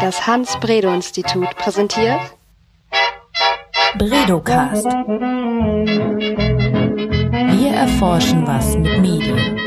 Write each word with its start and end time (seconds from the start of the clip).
Das 0.00 0.26
Hans-Bredow-Institut 0.26 1.56
präsentiert 1.56 2.20
Bredocast. 3.98 4.86
Wir 7.56 7.70
erforschen 7.72 8.46
was 8.46 8.78
mit 8.78 8.98
Medien. 8.98 9.58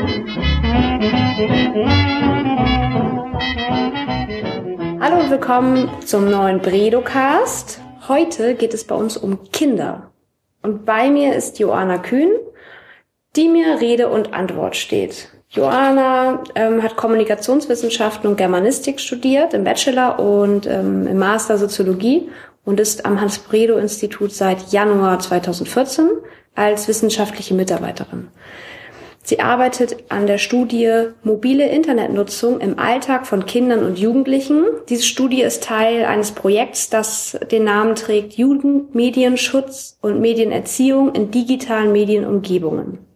Hallo 5.00 5.20
und 5.20 5.30
willkommen 5.30 5.88
zum 6.04 6.28
neuen 6.28 6.60
Bredocast. 6.60 7.80
Heute 8.08 8.56
geht 8.56 8.74
es 8.74 8.84
bei 8.84 8.96
uns 8.96 9.16
um 9.16 9.52
Kinder. 9.52 10.10
Und 10.62 10.84
bei 10.84 11.10
mir 11.10 11.36
ist 11.36 11.60
Joanna 11.60 11.98
Kühn, 11.98 12.32
die 13.36 13.48
mir 13.48 13.80
Rede 13.80 14.08
und 14.08 14.34
Antwort 14.34 14.74
steht. 14.74 15.33
Joanna 15.54 16.42
ähm, 16.56 16.82
hat 16.82 16.96
Kommunikationswissenschaften 16.96 18.28
und 18.28 18.36
Germanistik 18.36 18.98
studiert 18.98 19.54
im 19.54 19.62
Bachelor 19.62 20.18
und 20.18 20.66
ähm, 20.66 21.06
im 21.06 21.16
Master 21.16 21.58
Soziologie 21.58 22.28
und 22.64 22.80
ist 22.80 23.06
am 23.06 23.20
Hans-Bredow-Institut 23.20 24.32
seit 24.32 24.72
Januar 24.72 25.20
2014 25.20 26.08
als 26.56 26.88
wissenschaftliche 26.88 27.54
Mitarbeiterin. 27.54 28.28
Sie 29.22 29.40
arbeitet 29.40 29.96
an 30.08 30.26
der 30.26 30.38
Studie 30.38 31.10
Mobile 31.22 31.66
Internetnutzung 31.68 32.60
im 32.60 32.78
Alltag 32.78 33.26
von 33.26 33.46
Kindern 33.46 33.84
und 33.84 33.98
Jugendlichen. 33.98 34.64
Diese 34.88 35.04
Studie 35.04 35.42
ist 35.42 35.62
Teil 35.62 36.04
eines 36.04 36.32
Projekts, 36.32 36.90
das 36.90 37.38
den 37.52 37.64
Namen 37.64 37.94
trägt 37.94 38.34
Jugendmedienschutz 38.34 39.98
und 40.02 40.20
Medienerziehung 40.20 41.14
in 41.14 41.30
digitalen 41.30 41.92
Medienumgebungen. 41.92 43.13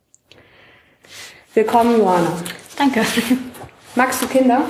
Willkommen, 1.58 1.98
Joanna. 1.98 2.30
Danke. 2.76 3.00
Magst 3.96 4.22
du 4.22 4.28
Kinder? 4.28 4.62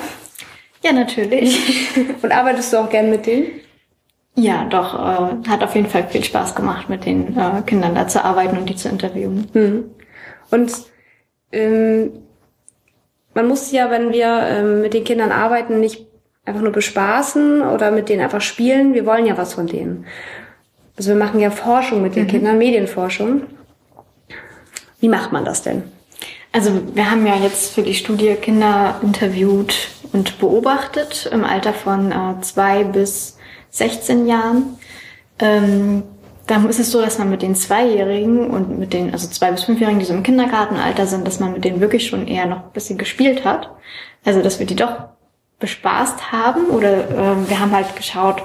Ja, 0.83 0.91
natürlich. 0.93 1.87
Und 2.23 2.33
arbeitest 2.33 2.73
du 2.73 2.79
auch 2.79 2.89
gern 2.89 3.11
mit 3.11 3.27
denen? 3.27 3.61
Ja, 4.35 4.65
doch. 4.65 4.95
Äh, 4.95 5.51
hat 5.51 5.63
auf 5.63 5.75
jeden 5.75 5.91
Fall 5.91 6.09
viel 6.09 6.25
Spaß 6.25 6.55
gemacht, 6.55 6.89
mit 6.89 7.05
den 7.05 7.37
äh, 7.37 7.61
Kindern 7.67 7.95
da 7.95 8.09
zu 8.09 8.25
arbeiten 8.25 8.57
und 8.57 8.71
die 8.71 8.75
zu 8.75 8.89
interviewen. 8.89 9.51
Mhm. 9.53 9.85
Und 10.51 10.73
ähm, 11.53 12.23
man 13.35 13.49
muss 13.49 13.71
ja, 13.71 13.91
wenn 13.91 14.11
wir 14.11 14.41
ähm, 14.45 14.81
mit 14.81 14.95
den 14.95 15.05
Kindern 15.05 15.31
arbeiten, 15.31 15.81
nicht 15.81 16.07
einfach 16.47 16.63
nur 16.63 16.73
bespaßen 16.73 17.61
oder 17.61 17.91
mit 17.91 18.09
denen 18.09 18.23
einfach 18.23 18.41
spielen. 18.41 18.95
Wir 18.95 19.05
wollen 19.05 19.27
ja 19.27 19.37
was 19.37 19.53
von 19.53 19.67
denen. 19.67 20.07
Also 20.97 21.11
wir 21.11 21.19
machen 21.19 21.39
ja 21.39 21.51
Forschung 21.51 22.01
mit 22.01 22.17
den 22.17 22.25
mhm. 22.25 22.29
Kindern, 22.29 22.57
Medienforschung. 22.57 23.43
Wie 25.01 25.09
macht 25.11 25.33
man 25.33 25.45
das 25.45 25.63
denn? 25.63 25.83
Also 26.59 26.73
wir 26.93 27.09
haben 27.09 27.25
ja 27.25 27.37
jetzt 27.37 27.75
für 27.75 27.85
die 27.85 27.95
Studie 27.95 28.35
Kinder 28.35 28.97
interviewt 29.01 29.91
und 30.13 30.41
beobachtet 30.41 31.31
im 31.33 31.45
Alter 31.45 31.73
von 31.73 32.11
äh, 32.11 32.41
zwei 32.41 32.83
bis 32.83 33.39
16 33.71 34.27
Jahren. 34.27 34.77
Ähm, 35.39 36.03
da 36.49 36.57
ist 36.65 36.81
es 36.81 36.91
so, 36.91 37.01
dass 37.01 37.17
man 37.17 37.31
mit 37.31 37.43
den 37.43 37.55
Zweijährigen 37.55 38.51
und 38.51 38.77
mit 38.77 38.93
den, 38.93 39.13
also 39.13 39.29
zwei 39.29 39.53
bis 39.53 39.63
fünfjährigen, 39.63 40.01
die 40.01 40.07
so 40.07 40.15
im 40.15 40.25
Kindergartenalter 40.25 41.07
sind, 41.07 41.29
dass 41.29 41.39
man 41.39 41.53
mit 41.53 41.65
denen 41.65 41.81
wirklich 41.81 42.09
schon 42.09 42.27
eher 42.27 42.47
noch 42.47 42.65
ein 42.65 42.73
bisschen 42.73 42.99
gespielt 42.99 43.45
hat. 43.45 43.71
Also 44.25 44.43
dass 44.43 44.59
wir 44.59 44.67
die 44.67 44.75
doch 44.75 45.11
bespaßt 45.61 46.33
haben 46.33 46.71
oder 46.71 47.09
äh, 47.09 47.49
wir 47.49 47.61
haben 47.61 47.71
halt 47.71 47.95
geschaut, 47.95 48.43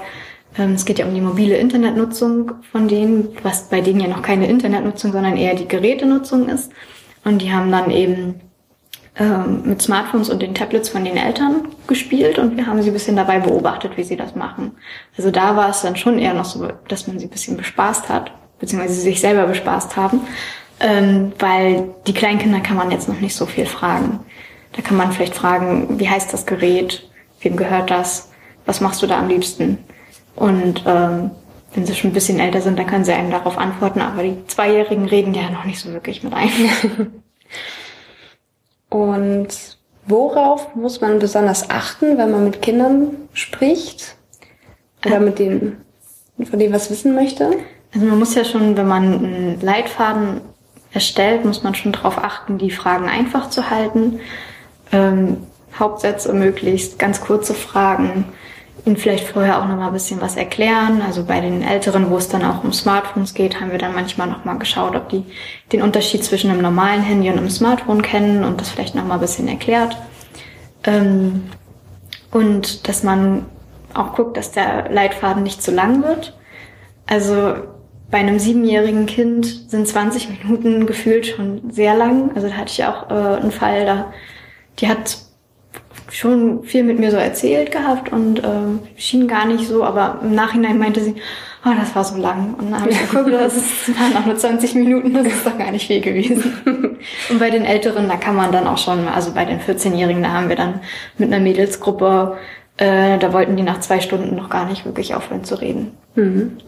ähm, 0.56 0.74
es 0.74 0.84
geht 0.84 1.00
ja 1.00 1.06
um 1.06 1.14
die 1.14 1.20
mobile 1.20 1.56
Internetnutzung 1.56 2.52
von 2.70 2.86
denen, 2.86 3.36
was 3.42 3.70
bei 3.70 3.80
denen 3.80 3.98
ja 3.98 4.06
noch 4.06 4.22
keine 4.22 4.46
Internetnutzung, 4.46 5.10
sondern 5.10 5.36
eher 5.36 5.56
die 5.56 5.66
Gerätenutzung 5.66 6.48
ist. 6.48 6.70
Und 7.24 7.40
die 7.40 7.52
haben 7.52 7.70
dann 7.72 7.90
eben 7.90 8.40
ähm, 9.16 9.62
mit 9.64 9.80
Smartphones 9.80 10.28
und 10.28 10.42
den 10.42 10.54
Tablets 10.54 10.88
von 10.88 11.04
den 11.04 11.16
Eltern 11.16 11.68
gespielt 11.86 12.38
und 12.38 12.56
wir 12.56 12.66
haben 12.66 12.82
sie 12.82 12.90
ein 12.90 12.94
bisschen 12.94 13.16
dabei 13.16 13.38
beobachtet, 13.38 13.96
wie 13.96 14.02
sie 14.02 14.16
das 14.16 14.34
machen. 14.34 14.72
Also 15.16 15.30
da 15.30 15.56
war 15.56 15.70
es 15.70 15.82
dann 15.82 15.96
schon 15.96 16.18
eher 16.18 16.34
noch 16.34 16.44
so, 16.44 16.68
dass 16.88 17.06
man 17.06 17.18
sie 17.18 17.26
ein 17.26 17.30
bisschen 17.30 17.56
bespaßt 17.56 18.08
hat, 18.08 18.32
beziehungsweise 18.58 18.94
sie 18.94 19.02
sich 19.02 19.20
selber 19.20 19.46
bespaßt 19.46 19.96
haben, 19.96 20.20
ähm, 20.80 21.32
weil 21.38 21.94
die 22.06 22.12
Kleinkinder 22.12 22.60
kann 22.60 22.76
man 22.76 22.90
jetzt 22.90 23.08
noch 23.08 23.20
nicht 23.20 23.36
so 23.36 23.46
viel 23.46 23.66
fragen. 23.66 24.20
Da 24.72 24.82
kann 24.82 24.96
man 24.96 25.12
vielleicht 25.12 25.36
fragen, 25.36 26.00
wie 26.00 26.08
heißt 26.08 26.32
das 26.32 26.44
Gerät, 26.44 27.08
wem 27.40 27.56
gehört 27.56 27.90
das, 27.90 28.32
was 28.66 28.80
machst 28.80 29.00
du 29.00 29.06
da 29.06 29.18
am 29.18 29.28
liebsten? 29.28 29.78
Und 30.34 30.82
ähm, 30.86 31.30
wenn 31.74 31.86
sie 31.86 31.94
schon 31.94 32.10
ein 32.10 32.14
bisschen 32.14 32.40
älter 32.40 32.60
sind, 32.60 32.78
dann 32.78 32.86
können 32.86 33.04
sie 33.04 33.12
einem 33.12 33.30
darauf 33.30 33.58
antworten, 33.58 34.00
aber 34.00 34.22
die 34.22 34.46
Zweijährigen 34.46 35.06
reden 35.06 35.34
ja 35.34 35.50
noch 35.50 35.64
nicht 35.64 35.80
so 35.80 35.92
wirklich 35.92 36.22
mit 36.22 36.32
einem. 36.32 37.12
Und 38.88 39.48
worauf 40.06 40.74
muss 40.76 41.00
man 41.00 41.18
besonders 41.18 41.70
achten, 41.70 42.16
wenn 42.16 42.30
man 42.30 42.44
mit 42.44 42.62
Kindern 42.62 43.16
spricht? 43.32 44.16
Oder 45.04 45.18
mit 45.20 45.38
denen, 45.38 45.84
von 46.48 46.58
denen 46.58 46.72
was 46.72 46.90
wissen 46.90 47.14
möchte? 47.14 47.50
Also 47.92 48.06
man 48.06 48.18
muss 48.18 48.34
ja 48.34 48.44
schon, 48.44 48.76
wenn 48.76 48.88
man 48.88 49.02
einen 49.14 49.60
Leitfaden 49.60 50.40
erstellt, 50.92 51.44
muss 51.44 51.64
man 51.64 51.74
schon 51.74 51.92
darauf 51.92 52.18
achten, 52.18 52.58
die 52.58 52.70
Fragen 52.70 53.08
einfach 53.08 53.50
zu 53.50 53.68
halten. 53.68 54.20
Ähm, 54.92 55.38
Hauptsätze 55.76 56.32
möglichst, 56.32 57.00
ganz 57.00 57.20
kurze 57.20 57.52
Fragen 57.52 58.26
ihnen 58.84 58.96
vielleicht 58.96 59.28
vorher 59.28 59.60
auch 59.60 59.66
noch 59.66 59.76
mal 59.76 59.86
ein 59.86 59.92
bisschen 59.92 60.20
was 60.20 60.36
erklären. 60.36 61.00
Also 61.00 61.24
bei 61.24 61.40
den 61.40 61.62
Älteren, 61.62 62.10
wo 62.10 62.16
es 62.16 62.28
dann 62.28 62.44
auch 62.44 62.64
um 62.64 62.72
Smartphones 62.72 63.34
geht, 63.34 63.60
haben 63.60 63.70
wir 63.70 63.78
dann 63.78 63.94
manchmal 63.94 64.28
noch 64.28 64.44
mal 64.44 64.58
geschaut, 64.58 64.94
ob 64.94 65.08
die 65.08 65.24
den 65.72 65.82
Unterschied 65.82 66.22
zwischen 66.24 66.50
einem 66.50 66.62
normalen 66.62 67.02
Handy 67.02 67.30
und 67.30 67.38
einem 67.38 67.50
Smartphone 67.50 68.02
kennen 68.02 68.44
und 68.44 68.60
das 68.60 68.70
vielleicht 68.70 68.94
noch 68.94 69.04
mal 69.04 69.14
ein 69.14 69.20
bisschen 69.20 69.48
erklärt. 69.48 69.96
Ähm, 70.84 71.44
und 72.30 72.88
dass 72.88 73.02
man 73.02 73.46
auch 73.94 74.14
guckt, 74.14 74.36
dass 74.36 74.50
der 74.50 74.90
Leitfaden 74.90 75.42
nicht 75.42 75.62
zu 75.62 75.70
lang 75.70 76.02
wird. 76.02 76.36
Also 77.06 77.54
bei 78.10 78.18
einem 78.18 78.38
siebenjährigen 78.38 79.06
Kind 79.06 79.70
sind 79.70 79.88
20 79.88 80.28
Minuten 80.28 80.86
gefühlt 80.86 81.26
schon 81.26 81.70
sehr 81.70 81.94
lang. 81.94 82.32
Also 82.34 82.48
da 82.48 82.54
hatte 82.54 82.72
ich 82.72 82.84
auch 82.84 83.10
äh, 83.10 83.40
einen 83.40 83.52
Fall, 83.52 83.86
da 83.86 84.12
die 84.80 84.88
hat 84.88 85.18
schon 86.14 86.62
viel 86.62 86.84
mit 86.84 86.98
mir 86.98 87.10
so 87.10 87.16
erzählt 87.16 87.72
gehabt 87.72 88.12
und 88.12 88.38
äh, 88.38 88.78
schien 88.96 89.26
gar 89.26 89.46
nicht 89.46 89.66
so, 89.66 89.82
aber 89.82 90.20
im 90.22 90.34
Nachhinein 90.34 90.78
meinte 90.78 91.00
sie, 91.00 91.16
oh, 91.64 91.70
das 91.76 91.94
war 91.96 92.04
so 92.04 92.16
lang. 92.16 92.54
Und 92.54 92.70
dann 92.70 92.80
habe 92.80 92.90
ich 92.90 93.00
geguckt, 93.00 93.32
das 93.32 93.88
waren 93.98 94.16
auch 94.16 94.26
nur 94.26 94.36
20 94.36 94.76
Minuten, 94.76 95.12
das 95.12 95.26
ist 95.26 95.46
doch 95.46 95.58
gar 95.58 95.72
nicht 95.72 95.88
viel 95.88 96.00
gewesen. 96.00 96.98
und 97.30 97.38
bei 97.38 97.50
den 97.50 97.64
Älteren, 97.64 98.08
da 98.08 98.16
kann 98.16 98.36
man 98.36 98.52
dann 98.52 98.66
auch 98.68 98.78
schon, 98.78 99.08
also 99.08 99.32
bei 99.32 99.44
den 99.44 99.60
14-Jährigen, 99.60 100.22
da 100.22 100.30
haben 100.30 100.48
wir 100.48 100.56
dann 100.56 100.80
mit 101.18 101.32
einer 101.32 101.42
Mädelsgruppe, 101.42 102.36
äh, 102.76 103.18
da 103.18 103.32
wollten 103.32 103.56
die 103.56 103.62
nach 103.64 103.80
zwei 103.80 104.00
Stunden 104.00 104.36
noch 104.36 104.50
gar 104.50 104.66
nicht 104.66 104.84
wirklich 104.84 105.14
aufhören 105.14 105.44
zu 105.44 105.60
reden. 105.60 105.92
Mhm. 106.14 106.58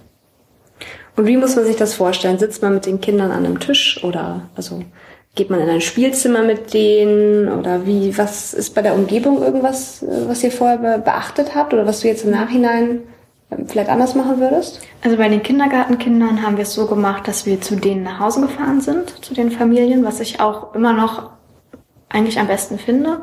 Und 1.14 1.26
wie 1.26 1.36
muss 1.36 1.56
man 1.56 1.64
sich 1.64 1.76
das 1.76 1.94
vorstellen? 1.94 2.38
Sitzt 2.38 2.62
man 2.62 2.74
mit 2.74 2.84
den 2.84 3.00
Kindern 3.00 3.30
an 3.30 3.46
einem 3.46 3.60
Tisch 3.60 4.02
oder 4.04 4.48
also 4.54 4.82
Geht 5.36 5.50
man 5.50 5.60
in 5.60 5.68
ein 5.68 5.82
Spielzimmer 5.82 6.42
mit 6.42 6.72
denen 6.72 7.48
oder 7.48 7.86
wie, 7.86 8.16
was 8.16 8.54
ist 8.54 8.74
bei 8.74 8.82
der 8.82 8.94
Umgebung 8.94 9.42
irgendwas, 9.42 10.02
äh, 10.02 10.28
was 10.28 10.42
ihr 10.42 10.50
vorher 10.50 10.98
beachtet 10.98 11.54
habt 11.54 11.72
oder 11.72 11.86
was 11.86 12.00
du 12.00 12.08
jetzt 12.08 12.24
im 12.24 12.30
Nachhinein 12.30 13.02
ähm, 13.50 13.68
vielleicht 13.68 13.90
anders 13.90 14.14
machen 14.14 14.40
würdest? 14.40 14.80
Also 15.04 15.18
bei 15.18 15.28
den 15.28 15.42
Kindergartenkindern 15.42 16.42
haben 16.42 16.56
wir 16.56 16.62
es 16.62 16.72
so 16.72 16.86
gemacht, 16.86 17.28
dass 17.28 17.46
wir 17.46 17.60
zu 17.60 17.76
denen 17.76 18.02
nach 18.02 18.18
Hause 18.18 18.40
gefahren 18.40 18.80
sind, 18.80 19.24
zu 19.24 19.34
den 19.34 19.50
Familien, 19.50 20.04
was 20.04 20.20
ich 20.20 20.40
auch 20.40 20.74
immer 20.74 20.94
noch 20.94 21.30
eigentlich 22.08 22.38
am 22.40 22.46
besten 22.46 22.78
finde, 22.78 23.20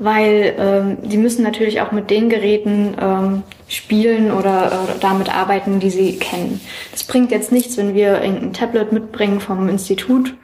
weil 0.00 0.54
ähm, 0.58 0.98
die 1.08 1.16
müssen 1.16 1.44
natürlich 1.44 1.80
auch 1.80 1.92
mit 1.92 2.10
den 2.10 2.28
Geräten 2.28 2.96
ähm, 3.00 3.42
spielen 3.68 4.32
oder, 4.32 4.66
oder 4.84 4.96
damit 5.00 5.32
arbeiten, 5.32 5.78
die 5.78 5.90
sie 5.90 6.18
kennen. 6.18 6.60
Das 6.90 7.04
bringt 7.04 7.30
jetzt 7.30 7.52
nichts, 7.52 7.76
wenn 7.76 7.94
wir 7.94 8.20
ein 8.20 8.52
Tablet 8.52 8.90
mitbringen 8.90 9.38
vom 9.40 9.68
Institut 9.68 10.34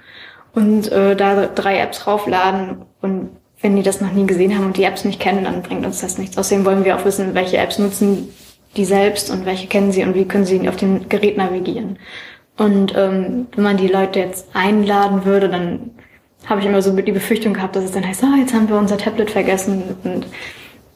und 0.55 0.91
äh, 0.91 1.17
da 1.17 1.47
drei 1.47 1.79
Apps 1.79 2.07
raufladen 2.07 2.83
und 3.01 3.31
wenn 3.61 3.77
die 3.77 3.83
das 3.83 4.01
noch 4.01 4.13
nie 4.13 4.27
gesehen 4.27 4.57
haben 4.57 4.67
und 4.67 4.77
die 4.77 4.85
Apps 4.85 5.05
nicht 5.05 5.21
kennen, 5.21 5.45
dann 5.45 5.63
bringt 5.63 5.85
uns 5.85 6.01
das 6.01 6.19
nichts. 6.19 6.39
Außerdem 6.39 6.65
wollen 6.65 6.85
wir 6.85 6.97
auch 6.97 7.05
wissen, 7.05 7.35
welche 7.35 7.59
Apps 7.59 7.79
nutzen 7.79 8.29
die 8.77 8.85
selbst 8.85 9.31
und 9.31 9.47
welche 9.47 9.67
kennen 9.67 9.93
sie 9.93 10.05
und 10.05 10.15
wie 10.15 10.27
können 10.27 10.45
sie 10.45 10.69
auf 10.69 10.77
dem 10.77 11.09
Gerät 11.09 11.37
navigieren. 11.37 11.99
Und 12.57 12.95
ähm, 12.97 13.47
wenn 13.55 13.65
man 13.65 13.77
die 13.77 13.89
Leute 13.89 14.21
jetzt 14.21 14.49
einladen 14.55 15.25
würde, 15.25 15.49
dann 15.49 15.91
habe 16.47 16.61
ich 16.61 16.67
immer 16.67 16.83
so 16.83 16.95
die 16.95 17.13
Befürchtung 17.13 17.55
gehabt, 17.55 17.77
dass 17.77 17.85
es 17.85 17.93
dann 17.93 18.07
heißt, 18.07 18.23
ah, 18.25 18.37
jetzt 18.39 18.55
haben 18.55 18.69
wir 18.69 18.77
unser 18.77 18.99
Tablet 18.99 19.31
vergessen 19.31 19.97
und 20.05 20.27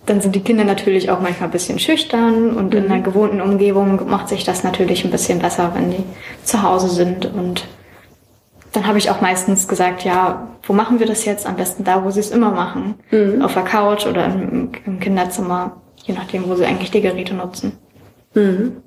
dann 0.07 0.21
sind 0.21 0.35
die 0.35 0.41
Kinder 0.41 0.65
natürlich 0.65 1.11
auch 1.11 1.21
manchmal 1.21 1.49
ein 1.49 1.53
bisschen 1.53 1.79
schüchtern 1.79 2.57
und 2.57 2.75
mhm. 2.75 2.79
in 2.79 2.91
einer 2.91 3.03
gewohnten 3.03 3.41
Umgebung 3.41 4.09
macht 4.09 4.29
sich 4.29 4.45
das 4.45 4.65
natürlich 4.65 5.05
ein 5.05 5.11
bisschen 5.11 5.39
besser, 5.39 5.73
wenn 5.75 5.91
die 5.91 6.05
zu 6.45 6.63
Hause 6.63 6.89
sind 6.89 7.27
und 7.27 7.65
dann 8.73 8.87
habe 8.87 8.99
ich 8.99 9.11
auch 9.11 9.21
meistens 9.21 9.69
gesagt, 9.69 10.05
ja, 10.05 10.49
wo 10.63 10.73
machen 10.73 10.99
wir 10.99 11.07
das 11.07 11.25
jetzt? 11.25 11.47
Am 11.47 11.57
besten 11.57 11.85
da, 11.85 12.05
wo 12.05 12.11
sie 12.11 12.21
es 12.21 12.31
immer 12.31 12.51
machen. 12.51 12.95
Mhm. 13.11 13.43
Auf 13.43 13.55
der 13.55 13.65
Couch 13.65 14.07
oder 14.07 14.27
im, 14.27 14.73
im, 14.87 14.99
Kinderzimmer, 14.99 15.83
je 16.05 16.15
nachdem, 16.15 16.49
wo 16.49 16.55
sie 16.55 16.65
eigentlich 16.65 16.91
die 16.91 17.03
Geräte 17.03 17.35
nutzen. 17.35 17.79
Mhm. 18.35 18.79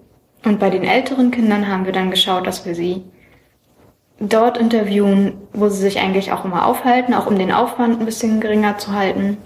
Und 0.43 0.59
bei 0.59 0.69
den 0.69 0.83
älteren 0.83 1.31
Kindern 1.31 1.67
haben 1.67 1.85
wir 1.85 1.91
dann 1.91 2.11
geschaut, 2.11 2.47
dass 2.47 2.65
wir 2.65 2.75
sie 2.75 3.03
dort 4.19 4.57
interviewen, 4.57 5.33
wo 5.53 5.69
sie 5.69 5.81
sich 5.81 5.99
eigentlich 5.99 6.31
auch 6.31 6.45
immer 6.45 6.65
aufhalten, 6.65 7.13
auch 7.13 7.27
um 7.27 7.37
den 7.37 7.51
Aufwand 7.51 7.99
ein 7.99 8.05
bisschen 8.05 8.39
geringer 8.39 8.77
zu 8.77 8.93
halten. 8.93 9.37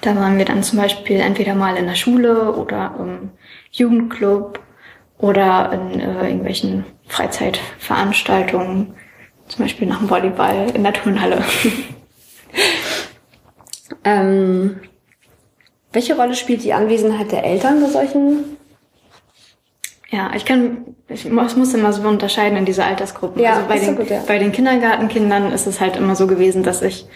Da 0.00 0.16
waren 0.16 0.38
wir 0.38 0.44
dann 0.44 0.62
zum 0.62 0.78
Beispiel 0.78 1.20
entweder 1.20 1.54
mal 1.54 1.76
in 1.76 1.86
der 1.86 1.94
Schule 1.94 2.54
oder 2.54 2.94
im 2.98 3.30
Jugendclub 3.70 4.60
oder 5.18 5.72
in 5.72 6.00
äh, 6.00 6.24
irgendwelchen 6.24 6.86
Freizeitveranstaltungen, 7.08 8.94
zum 9.50 9.64
Beispiel 9.64 9.86
nach 9.86 9.98
dem 9.98 10.08
Volleyball 10.08 10.70
in 10.74 10.82
der 10.82 10.94
Turnhalle. 10.94 11.44
Ähm, 14.04 14.80
welche 15.92 16.16
Rolle 16.16 16.34
spielt 16.34 16.64
die 16.64 16.72
Anwesenheit 16.72 17.32
der 17.32 17.44
Eltern 17.44 17.82
bei 17.82 17.88
solchen? 17.88 18.56
Ja, 20.10 20.32
ich 20.34 20.44
kann, 20.44 20.96
ich 21.08 21.28
muss, 21.30 21.56
muss 21.56 21.74
immer 21.74 21.92
so 21.92 22.06
unterscheiden 22.08 22.58
in 22.58 22.64
diese 22.64 22.84
Altersgruppen. 22.84 23.42
Ja, 23.42 23.54
also 23.54 23.68
bei 23.68 23.76
ist 23.76 23.84
so 23.84 23.90
den, 23.90 23.96
gut, 23.96 24.10
ja. 24.10 24.22
bei 24.26 24.38
den 24.38 24.52
Kindergartenkindern 24.52 25.52
ist 25.52 25.66
es 25.66 25.80
halt 25.80 25.96
immer 25.96 26.16
so 26.16 26.26
gewesen, 26.26 26.62
dass 26.62 26.82
ich 26.82 27.06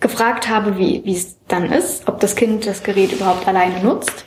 gefragt 0.00 0.48
habe, 0.48 0.78
wie 0.78 1.02
wie 1.04 1.14
es 1.14 1.38
dann 1.48 1.70
ist, 1.70 2.08
ob 2.08 2.20
das 2.20 2.36
Kind 2.36 2.66
das 2.66 2.82
Gerät 2.82 3.12
überhaupt 3.12 3.46
alleine 3.48 3.80
nutzt. 3.82 4.24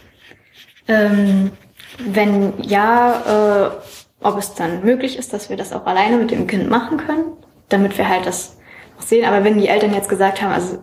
Ähm, 0.87 1.51
wenn 1.99 2.53
ja, 2.61 3.67
äh, 3.67 4.04
ob 4.25 4.37
es 4.37 4.55
dann 4.55 4.83
möglich 4.83 5.17
ist, 5.17 5.33
dass 5.33 5.49
wir 5.49 5.57
das 5.57 5.71
auch 5.71 5.85
alleine 5.85 6.17
mit 6.17 6.31
dem 6.31 6.47
Kind 6.47 6.69
machen 6.69 6.97
können, 6.97 7.25
damit 7.69 7.97
wir 7.97 8.09
halt 8.09 8.25
das 8.25 8.57
auch 8.97 9.03
sehen. 9.03 9.25
Aber 9.25 9.43
wenn 9.43 9.59
die 9.59 9.67
Eltern 9.67 9.93
jetzt 9.93 10.09
gesagt 10.09 10.41
haben, 10.41 10.51
also 10.51 10.79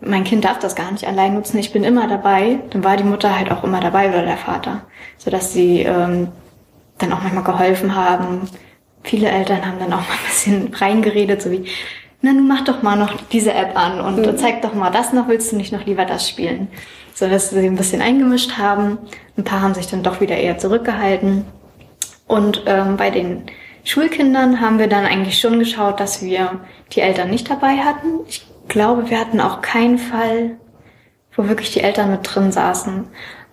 mein 0.00 0.24
Kind 0.24 0.44
darf 0.44 0.58
das 0.58 0.74
gar 0.74 0.90
nicht 0.90 1.06
allein 1.06 1.34
nutzen, 1.34 1.58
ich 1.58 1.72
bin 1.72 1.84
immer 1.84 2.08
dabei, 2.08 2.58
dann 2.70 2.82
war 2.82 2.96
die 2.96 3.04
Mutter 3.04 3.36
halt 3.38 3.52
auch 3.52 3.62
immer 3.62 3.80
dabei 3.80 4.08
oder 4.08 4.22
der 4.22 4.36
Vater, 4.36 4.82
sodass 5.16 5.52
sie 5.52 5.82
ähm, 5.82 6.28
dann 6.98 7.12
auch 7.12 7.22
manchmal 7.22 7.44
geholfen 7.44 7.94
haben. 7.94 8.48
Viele 9.04 9.28
Eltern 9.28 9.64
haben 9.64 9.78
dann 9.78 9.92
auch 9.92 10.08
mal 10.08 10.14
ein 10.14 10.26
bisschen 10.26 10.74
reingeredet, 10.80 11.40
so 11.40 11.52
wie, 11.52 11.66
na, 12.20 12.32
nun 12.32 12.48
mach 12.48 12.64
doch 12.64 12.82
mal 12.82 12.96
noch 12.96 13.14
diese 13.30 13.52
App 13.52 13.76
an 13.76 14.00
und 14.00 14.38
zeig 14.38 14.62
doch 14.62 14.74
mal 14.74 14.90
das 14.90 15.12
noch, 15.12 15.28
willst 15.28 15.52
du 15.52 15.56
nicht 15.56 15.72
noch 15.72 15.86
lieber 15.86 16.04
das 16.04 16.28
spielen? 16.28 16.68
So 17.14 17.28
dass 17.28 17.50
sie 17.50 17.66
ein 17.66 17.76
bisschen 17.76 18.02
eingemischt 18.02 18.58
haben. 18.58 18.98
Ein 19.36 19.44
paar 19.44 19.60
haben 19.60 19.74
sich 19.74 19.86
dann 19.86 20.02
doch 20.02 20.20
wieder 20.20 20.36
eher 20.36 20.58
zurückgehalten. 20.58 21.44
Und 22.26 22.62
ähm, 22.66 22.96
bei 22.96 23.10
den 23.10 23.44
Schulkindern 23.84 24.60
haben 24.60 24.78
wir 24.78 24.86
dann 24.86 25.04
eigentlich 25.04 25.38
schon 25.38 25.58
geschaut, 25.58 26.00
dass 26.00 26.22
wir 26.22 26.60
die 26.92 27.00
Eltern 27.00 27.30
nicht 27.30 27.50
dabei 27.50 27.78
hatten. 27.78 28.20
Ich 28.28 28.46
glaube, 28.68 29.10
wir 29.10 29.18
hatten 29.18 29.40
auch 29.40 29.60
keinen 29.60 29.98
Fall, 29.98 30.56
wo 31.34 31.48
wirklich 31.48 31.72
die 31.72 31.80
Eltern 31.80 32.10
mit 32.10 32.20
drin 32.22 32.52
saßen. 32.52 33.04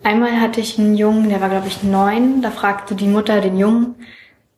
Einmal 0.03 0.39
hatte 0.39 0.61
ich 0.61 0.79
einen 0.79 0.95
Jungen, 0.95 1.29
der 1.29 1.41
war, 1.41 1.49
glaube 1.49 1.67
ich, 1.67 1.83
neun. 1.83 2.41
Da 2.41 2.51
fragte 2.51 2.95
die 2.95 3.07
Mutter 3.07 3.41
den 3.41 3.57
Jungen, 3.57 3.95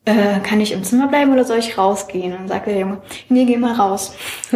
äh, 0.05 0.39
kann 0.43 0.59
ich 0.59 0.71
im 0.71 0.83
Zimmer 0.83 1.07
bleiben 1.07 1.31
oder 1.31 1.45
soll 1.45 1.59
ich 1.59 1.77
rausgehen? 1.77 2.37
Und 2.37 2.47
sagte 2.47 2.71
der 2.71 2.79
Junge, 2.79 3.01
nee, 3.29 3.45
geh 3.45 3.57
mal 3.57 3.73
raus. 3.73 4.15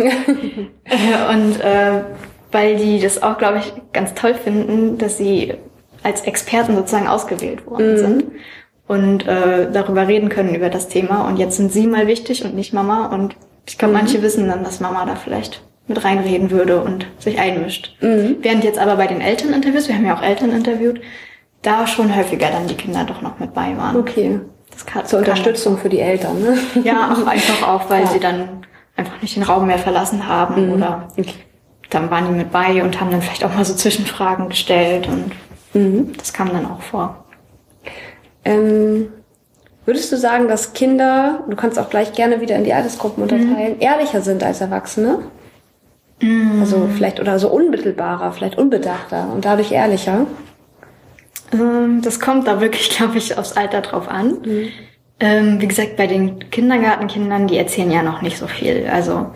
Äh, 0.88 1.34
und 1.34 1.60
äh, 1.62 2.04
weil 2.52 2.76
die 2.76 3.00
das 3.00 3.24
auch, 3.24 3.40
glaube 3.40 3.58
ich, 3.58 3.74
ganz 3.92 4.14
toll 4.14 4.36
finden, 4.36 5.00
dass 5.00 5.18
sie 5.18 5.56
als 6.04 6.22
Experten 6.22 6.76
sozusagen 6.76 7.08
ausgewählt 7.08 7.66
worden 7.66 7.98
sind 7.98 8.24
und 8.88 9.28
äh, 9.28 9.70
darüber 9.72 10.08
reden 10.08 10.30
können 10.30 10.54
über 10.56 10.70
das 10.70 10.88
Thema. 10.88 11.28
Und 11.28 11.38
jetzt 11.38 11.58
sind 11.58 11.72
sie 11.72 11.88
mal 11.88 12.08
wichtig 12.08 12.44
und 12.46 12.56
nicht 12.56 12.74
Mama. 12.74 13.08
Und 13.08 13.36
ich 13.68 13.78
glaube, 13.78 13.94
manche 13.94 14.22
wissen 14.22 14.48
dann, 14.48 14.64
dass 14.64 14.80
Mama 14.80 15.06
da 15.06 15.16
vielleicht 15.16 15.62
mit 15.88 16.04
reinreden 16.04 16.50
würde 16.52 16.82
und 16.82 17.06
sich 17.20 17.40
einmischt. 17.40 17.96
Während 18.00 18.64
jetzt 18.64 18.80
aber 18.80 18.96
bei 18.96 19.08
den 19.08 19.22
Elterninterviews, 19.22 19.88
wir 19.88 19.96
haben 19.96 20.06
ja 20.06 20.16
auch 20.18 20.22
Eltern 20.24 20.52
interviewt, 20.52 21.00
da 21.62 21.86
schon 21.88 22.16
häufiger 22.16 22.50
dann 22.50 22.68
die 22.68 22.76
Kinder 22.76 23.04
doch 23.06 23.22
noch 23.22 23.40
mit 23.40 23.54
bei 23.54 23.76
waren. 23.78 23.96
Okay. 23.96 24.40
Das 24.72 24.86
kann, 24.86 25.06
Zur 25.06 25.20
kann- 25.22 25.30
Unterstützung 25.30 25.78
für 25.78 25.90
die 25.90 26.00
Eltern, 26.00 26.42
ne? 26.42 26.58
Ja, 26.84 27.12
auch 27.14 27.26
einfach 27.28 27.68
auch, 27.68 27.90
weil 27.90 28.02
Ja. 28.04 28.08
sie 28.08 28.20
dann 28.20 28.66
einfach 28.96 29.22
nicht 29.22 29.36
den 29.36 29.44
Raum 29.44 29.68
mehr 29.68 29.78
verlassen 29.78 30.28
haben 30.28 30.72
oder 30.72 31.08
dann 31.92 32.10
waren 32.10 32.28
die 32.28 32.34
mit 32.34 32.52
bei 32.52 32.82
und 32.84 33.00
haben 33.00 33.12
dann 33.12 33.22
vielleicht 33.22 33.44
auch 33.44 33.54
mal 33.54 33.64
so 33.66 33.74
Zwischenfragen 33.76 34.50
gestellt 34.50 35.08
und 35.08 35.32
das 36.18 36.34
kam 36.34 36.50
dann 36.52 36.66
auch 36.66 36.82
vor. 36.82 37.26
Ähm, 38.46 39.08
würdest 39.86 40.12
du 40.12 40.18
sagen, 40.18 40.48
dass 40.48 40.74
Kinder, 40.74 41.44
du 41.50 41.56
kannst 41.56 41.78
auch 41.78 41.90
gleich 41.90 42.14
gerne 42.14 42.42
wieder 42.42 42.56
in 42.56 42.64
die 42.64 42.74
Altersgruppen 42.74 43.24
unterteilen, 43.24 43.80
ehrlicher 43.80 44.22
sind 44.22 44.44
als 44.44 44.62
Erwachsene? 44.62 45.20
Also 46.62 46.88
vielleicht 46.96 47.20
oder 47.20 47.40
so 47.40 47.50
unmittelbarer, 47.50 48.32
vielleicht 48.32 48.58
unbedachter 48.58 49.30
und 49.34 49.44
dadurch 49.44 49.72
ehrlicher. 49.72 50.26
Ähm, 51.52 52.02
Das 52.02 52.20
kommt 52.20 52.48
da 52.48 52.62
wirklich, 52.62 52.90
glaube 52.98 53.18
ich, 53.18 53.38
aufs 53.38 53.54
Alter 53.54 53.82
drauf 53.82 54.08
an. 54.08 54.38
Ähm, 55.20 55.62
wie 55.62 55.68
gesagt, 55.68 55.96
bei 55.98 56.08
den 56.08 56.50
Kindergartenkindern, 56.52 57.48
die 57.48 57.58
erzählen 57.58 57.92
ja 57.92 58.04
noch 58.04 58.22
nicht 58.22 58.38
so 58.38 58.48
viel. 58.48 58.88
Also 58.92 59.28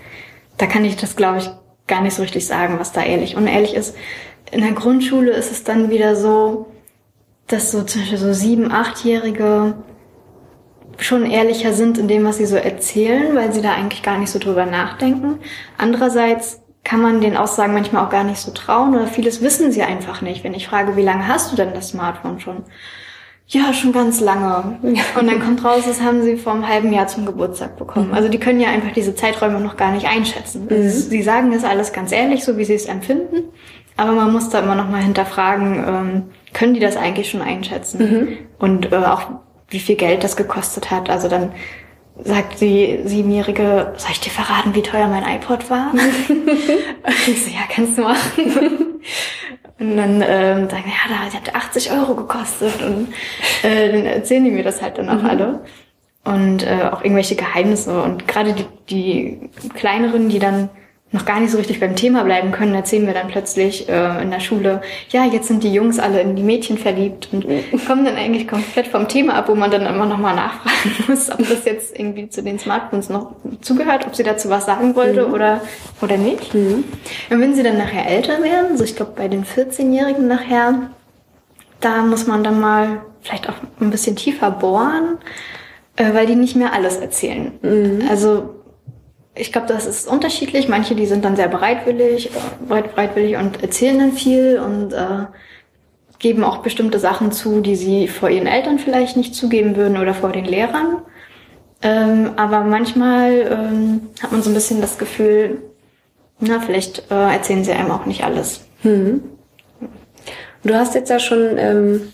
da 0.57 0.65
kann 0.65 0.83
ich 0.85 0.97
das, 0.97 1.15
glaube 1.15 1.39
ich, 1.39 1.49
gar 1.87 2.01
nicht 2.01 2.13
so 2.13 2.21
richtig 2.21 2.45
sagen, 2.45 2.79
was 2.79 2.91
da 2.91 3.03
ehrlich 3.03 3.35
unehrlich 3.35 3.73
ist. 3.75 3.95
In 4.51 4.61
der 4.61 4.73
Grundschule 4.73 5.31
ist 5.31 5.51
es 5.51 5.63
dann 5.63 5.89
wieder 5.89 6.15
so, 6.15 6.67
dass 7.49 7.71
so 7.71 7.83
zum 7.83 8.01
Beispiel 8.01 8.17
so 8.17 8.33
sieben, 8.33 8.71
achtjährige 8.71 9.75
schon 10.97 11.25
ehrlicher 11.25 11.73
sind 11.73 11.97
in 11.97 12.07
dem, 12.07 12.25
was 12.25 12.37
sie 12.37 12.45
so 12.45 12.55
erzählen, 12.55 13.35
weil 13.35 13.53
sie 13.53 13.61
da 13.61 13.73
eigentlich 13.73 14.03
gar 14.03 14.17
nicht 14.17 14.31
so 14.31 14.39
drüber 14.39 14.65
nachdenken. 14.65 15.39
Andererseits 15.77 16.61
kann 16.83 17.01
man 17.01 17.21
den 17.21 17.37
Aussagen 17.37 17.73
manchmal 17.73 18.05
auch 18.05 18.09
gar 18.09 18.23
nicht 18.23 18.39
so 18.39 18.51
trauen 18.51 18.95
oder 18.95 19.07
vieles 19.07 19.41
wissen 19.41 19.71
sie 19.71 19.83
einfach 19.83 20.21
nicht. 20.21 20.43
Wenn 20.43 20.53
ich 20.53 20.67
frage, 20.67 20.95
wie 20.95 21.03
lange 21.03 21.27
hast 21.27 21.51
du 21.51 21.55
denn 21.55 21.73
das 21.73 21.89
Smartphone 21.89 22.39
schon? 22.39 22.63
Ja, 23.47 23.73
schon 23.73 23.91
ganz 23.91 24.19
lange. 24.19 24.77
Und 24.83 25.27
dann 25.27 25.39
kommt 25.39 25.65
raus, 25.65 25.83
das 25.85 26.01
haben 26.01 26.21
sie 26.21 26.37
vor 26.37 26.53
einem 26.53 26.67
halben 26.67 26.93
Jahr 26.93 27.07
zum 27.07 27.25
Geburtstag 27.25 27.77
bekommen. 27.77 28.13
Also 28.13 28.29
die 28.29 28.39
können 28.39 28.59
ja 28.59 28.69
einfach 28.69 28.91
diese 28.91 29.15
Zeiträume 29.15 29.59
noch 29.59 29.75
gar 29.75 29.91
nicht 29.91 30.07
einschätzen. 30.07 30.67
Also 30.69 31.09
Sie 31.09 31.23
sagen 31.23 31.51
das 31.51 31.63
alles 31.63 31.91
ganz 31.91 32.11
ehrlich, 32.11 32.43
so 32.43 32.57
wie 32.57 32.65
sie 32.65 32.75
es 32.75 32.85
empfinden. 32.85 33.45
Aber 33.97 34.11
man 34.11 34.31
muss 34.31 34.49
da 34.49 34.59
immer 34.59 34.75
noch 34.75 34.87
mal 34.87 35.01
hinterfragen, 35.01 35.83
ähm, 35.87 36.23
können 36.53 36.73
die 36.73 36.79
das 36.79 36.97
eigentlich 36.97 37.29
schon 37.29 37.41
einschätzen? 37.41 37.99
Und 38.57 38.91
äh, 38.91 38.95
auch 38.95 39.23
wie 39.69 39.79
viel 39.79 39.95
Geld 39.95 40.23
das 40.23 40.35
gekostet 40.35 40.91
hat. 40.91 41.09
Also 41.09 41.27
dann 41.27 41.51
sagt 42.23 42.59
die 42.61 42.99
Siebenjährige, 43.05 43.93
soll 43.97 44.11
ich 44.11 44.19
dir 44.19 44.31
verraten, 44.31 44.75
wie 44.75 44.81
teuer 44.81 45.07
mein 45.07 45.23
iPod 45.23 45.69
war? 45.69 45.93
Ich 47.27 47.45
so, 47.45 47.51
ja, 47.51 47.61
kannst 47.73 47.97
du 47.97 48.01
machen. 48.03 48.99
Und 49.79 49.95
dann 49.95 50.21
ähm, 50.27 50.69
sagen, 50.69 50.85
ja, 50.87 51.09
da 51.09 51.33
hat 51.33 51.55
80 51.55 51.91
Euro 51.91 52.15
gekostet. 52.15 52.81
Und 52.81 53.13
äh, 53.63 53.91
dann 53.91 54.05
erzählen 54.05 54.43
die 54.43 54.51
mir 54.51 54.63
das 54.63 54.81
halt 54.81 54.97
dann 54.97 55.09
auch 55.09 55.23
alle. 55.23 55.61
Und 56.25 56.67
äh, 56.67 56.89
auch 56.91 57.01
irgendwelche 57.01 57.35
Geheimnisse. 57.35 58.01
Und 58.01 58.27
gerade 58.27 58.53
die, 58.53 58.65
die 58.89 59.49
kleineren, 59.73 60.27
die 60.27 60.39
dann 60.39 60.69
noch 61.11 61.25
gar 61.25 61.39
nicht 61.39 61.51
so 61.51 61.57
richtig 61.57 61.79
beim 61.79 61.95
Thema 61.95 62.23
bleiben 62.23 62.51
können, 62.51 62.75
erzählen 62.75 63.07
wir 63.07 63.15
dann 63.15 63.29
plötzlich 63.29 63.89
äh, 63.89 64.21
in 64.21 64.29
der 64.29 64.39
Schule, 64.39 64.81
ja, 65.09 65.25
jetzt 65.25 65.47
sind 65.47 65.63
die 65.63 65.73
Jungs 65.73 65.97
alle 65.97 66.21
in 66.21 66.35
die 66.35 66.43
Mädchen 66.43 66.77
verliebt 66.77 67.29
und 67.31 67.45
kommen 67.87 68.05
dann 68.05 68.15
eigentlich 68.15 68.47
komplett 68.47 68.87
vom 68.87 69.07
Thema 69.07 69.33
ab, 69.35 69.49
wo 69.49 69.55
man 69.55 69.71
dann 69.71 69.87
immer 69.87 70.05
noch 70.05 70.19
mal 70.19 70.35
nachfragen 70.35 70.95
muss, 71.07 71.31
ob 71.31 71.39
das 71.39 71.65
jetzt 71.65 71.97
irgendwie 71.97 72.29
zu 72.29 72.43
den 72.43 72.59
Smartphones 72.59 73.09
noch 73.09 73.31
zugehört, 73.61 74.05
ob 74.05 74.15
sie 74.15 74.23
dazu 74.23 74.49
was 74.49 74.67
sagen 74.67 74.95
wollte 74.95 75.27
oder, 75.27 75.61
oder 76.01 76.17
nicht. 76.17 76.53
Und 76.53 76.85
wenn 77.29 77.55
sie 77.55 77.63
dann 77.63 77.77
nachher 77.77 78.07
älter 78.07 78.43
werden, 78.43 78.77
so 78.77 78.83
ich 78.83 78.95
glaube 78.95 79.13
bei 79.15 79.27
den 79.27 79.45
14-Jährigen 79.45 80.27
nachher, 80.27 80.91
da 81.79 82.03
muss 82.03 82.27
man 82.27 82.43
dann 82.43 82.59
mal 82.59 83.01
vielleicht 83.21 83.49
auch 83.49 83.55
ein 83.81 83.89
bisschen 83.89 84.15
tiefer 84.15 84.51
bohren, 84.51 85.17
äh, 85.95 86.13
weil 86.13 86.27
die 86.27 86.35
nicht 86.35 86.55
mehr 86.55 86.73
alles 86.73 86.97
erzählen. 86.97 87.51
Also 88.09 88.58
ich 89.39 89.51
glaube, 89.51 89.67
das 89.67 89.85
ist 89.85 90.07
unterschiedlich. 90.07 90.67
Manche, 90.67 90.95
die 90.95 91.05
sind 91.05 91.23
dann 91.23 91.35
sehr 91.35 91.47
bereitwillig, 91.47 92.27
äh, 92.27 92.39
bereit, 92.67 92.95
bereitwillig 92.95 93.37
und 93.37 93.63
erzählen 93.63 93.97
dann 93.97 94.11
viel 94.11 94.59
und 94.59 94.93
äh, 94.93 95.25
geben 96.19 96.43
auch 96.43 96.57
bestimmte 96.57 96.99
Sachen 96.99 97.31
zu, 97.31 97.61
die 97.61 97.75
sie 97.75 98.07
vor 98.07 98.29
ihren 98.29 98.47
Eltern 98.47 98.77
vielleicht 98.77 99.15
nicht 99.15 99.33
zugeben 99.33 99.75
würden 99.75 99.97
oder 99.97 100.13
vor 100.13 100.31
den 100.31 100.45
Lehrern. 100.45 100.97
Ähm, 101.81 102.31
aber 102.35 102.61
manchmal 102.61 103.31
ähm, 103.49 104.09
hat 104.21 104.33
man 104.33 104.41
so 104.41 104.49
ein 104.49 104.53
bisschen 104.53 104.81
das 104.81 104.97
Gefühl, 104.97 105.61
na, 106.41 106.59
vielleicht 106.59 107.09
äh, 107.09 107.33
erzählen 107.33 107.63
sie 107.63 107.71
einem 107.71 107.91
auch 107.91 108.05
nicht 108.05 108.25
alles. 108.25 108.61
Du 110.63 110.73
hast 110.73 110.93
jetzt 110.93 111.09
ja 111.09 111.19
schon 111.19 111.57
ähm, 111.57 112.11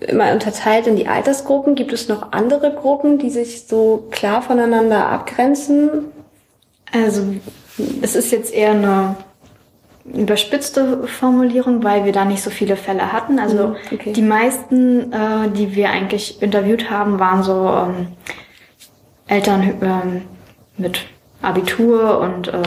immer 0.00 0.32
unterteilt 0.32 0.86
in 0.86 0.96
die 0.96 1.08
Altersgruppen. 1.08 1.74
Gibt 1.74 1.92
es 1.92 2.08
noch 2.08 2.32
andere 2.32 2.72
Gruppen, 2.72 3.18
die 3.18 3.30
sich 3.30 3.66
so 3.66 4.06
klar 4.10 4.42
voneinander 4.42 5.08
abgrenzen? 5.08 6.06
Also 6.92 7.22
es 8.02 8.14
ist 8.14 8.32
jetzt 8.32 8.52
eher 8.52 8.70
eine 8.70 9.16
überspitzte 10.04 11.06
Formulierung, 11.06 11.84
weil 11.84 12.04
wir 12.04 12.12
da 12.12 12.24
nicht 12.24 12.42
so 12.42 12.50
viele 12.50 12.76
Fälle 12.76 13.12
hatten. 13.12 13.38
Also 13.38 13.68
Mhm, 13.68 13.76
okay. 13.92 14.12
die 14.12 14.22
meisten, 14.22 15.12
äh, 15.12 15.50
die 15.50 15.74
wir 15.76 15.90
eigentlich 15.90 16.40
interviewt 16.40 16.90
haben, 16.90 17.18
waren 17.18 17.42
so 17.42 17.68
ähm, 17.68 18.06
Eltern 19.26 19.74
ähm, 19.82 20.22
mit 20.78 21.00
Abitur 21.42 22.20
und 22.20 22.48
äh, 22.48 22.62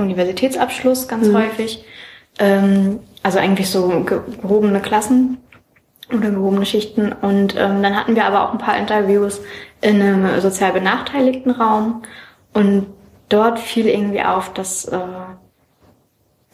Universitätsabschluss 0.00 1.08
ganz 1.08 1.32
häufig. 1.32 1.84
Ähm, 2.38 3.00
also 3.22 3.38
eigentlich 3.38 3.68
so 3.68 3.88
ge- 4.06 4.20
gehobene 4.40 4.80
Klassen 4.80 5.38
oder 6.14 6.30
gehobene 6.30 6.66
Schichten. 6.66 7.12
Und 7.12 7.54
ähm, 7.56 7.82
dann 7.82 7.96
hatten 7.96 8.14
wir 8.14 8.24
aber 8.24 8.48
auch 8.48 8.52
ein 8.52 8.58
paar 8.58 8.76
Interviews 8.76 9.40
in 9.80 10.00
einem 10.00 10.40
sozial 10.40 10.72
benachteiligten 10.72 11.50
Raum. 11.50 12.02
Und 12.52 12.86
dort 13.28 13.58
fiel 13.58 13.86
irgendwie 13.86 14.22
auf, 14.22 14.52
dass 14.52 14.84
äh, 14.86 14.98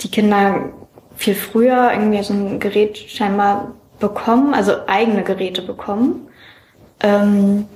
die 0.00 0.10
Kinder 0.10 0.70
viel 1.16 1.34
früher 1.34 1.90
irgendwie 1.92 2.22
so 2.22 2.32
ein 2.32 2.60
Gerät 2.60 2.96
scheinbar 2.96 3.74
bekommen, 3.98 4.54
also 4.54 4.86
eigene 4.86 5.24
Geräte 5.24 5.62
bekommen, 5.62 6.28
ähm, 7.00 7.66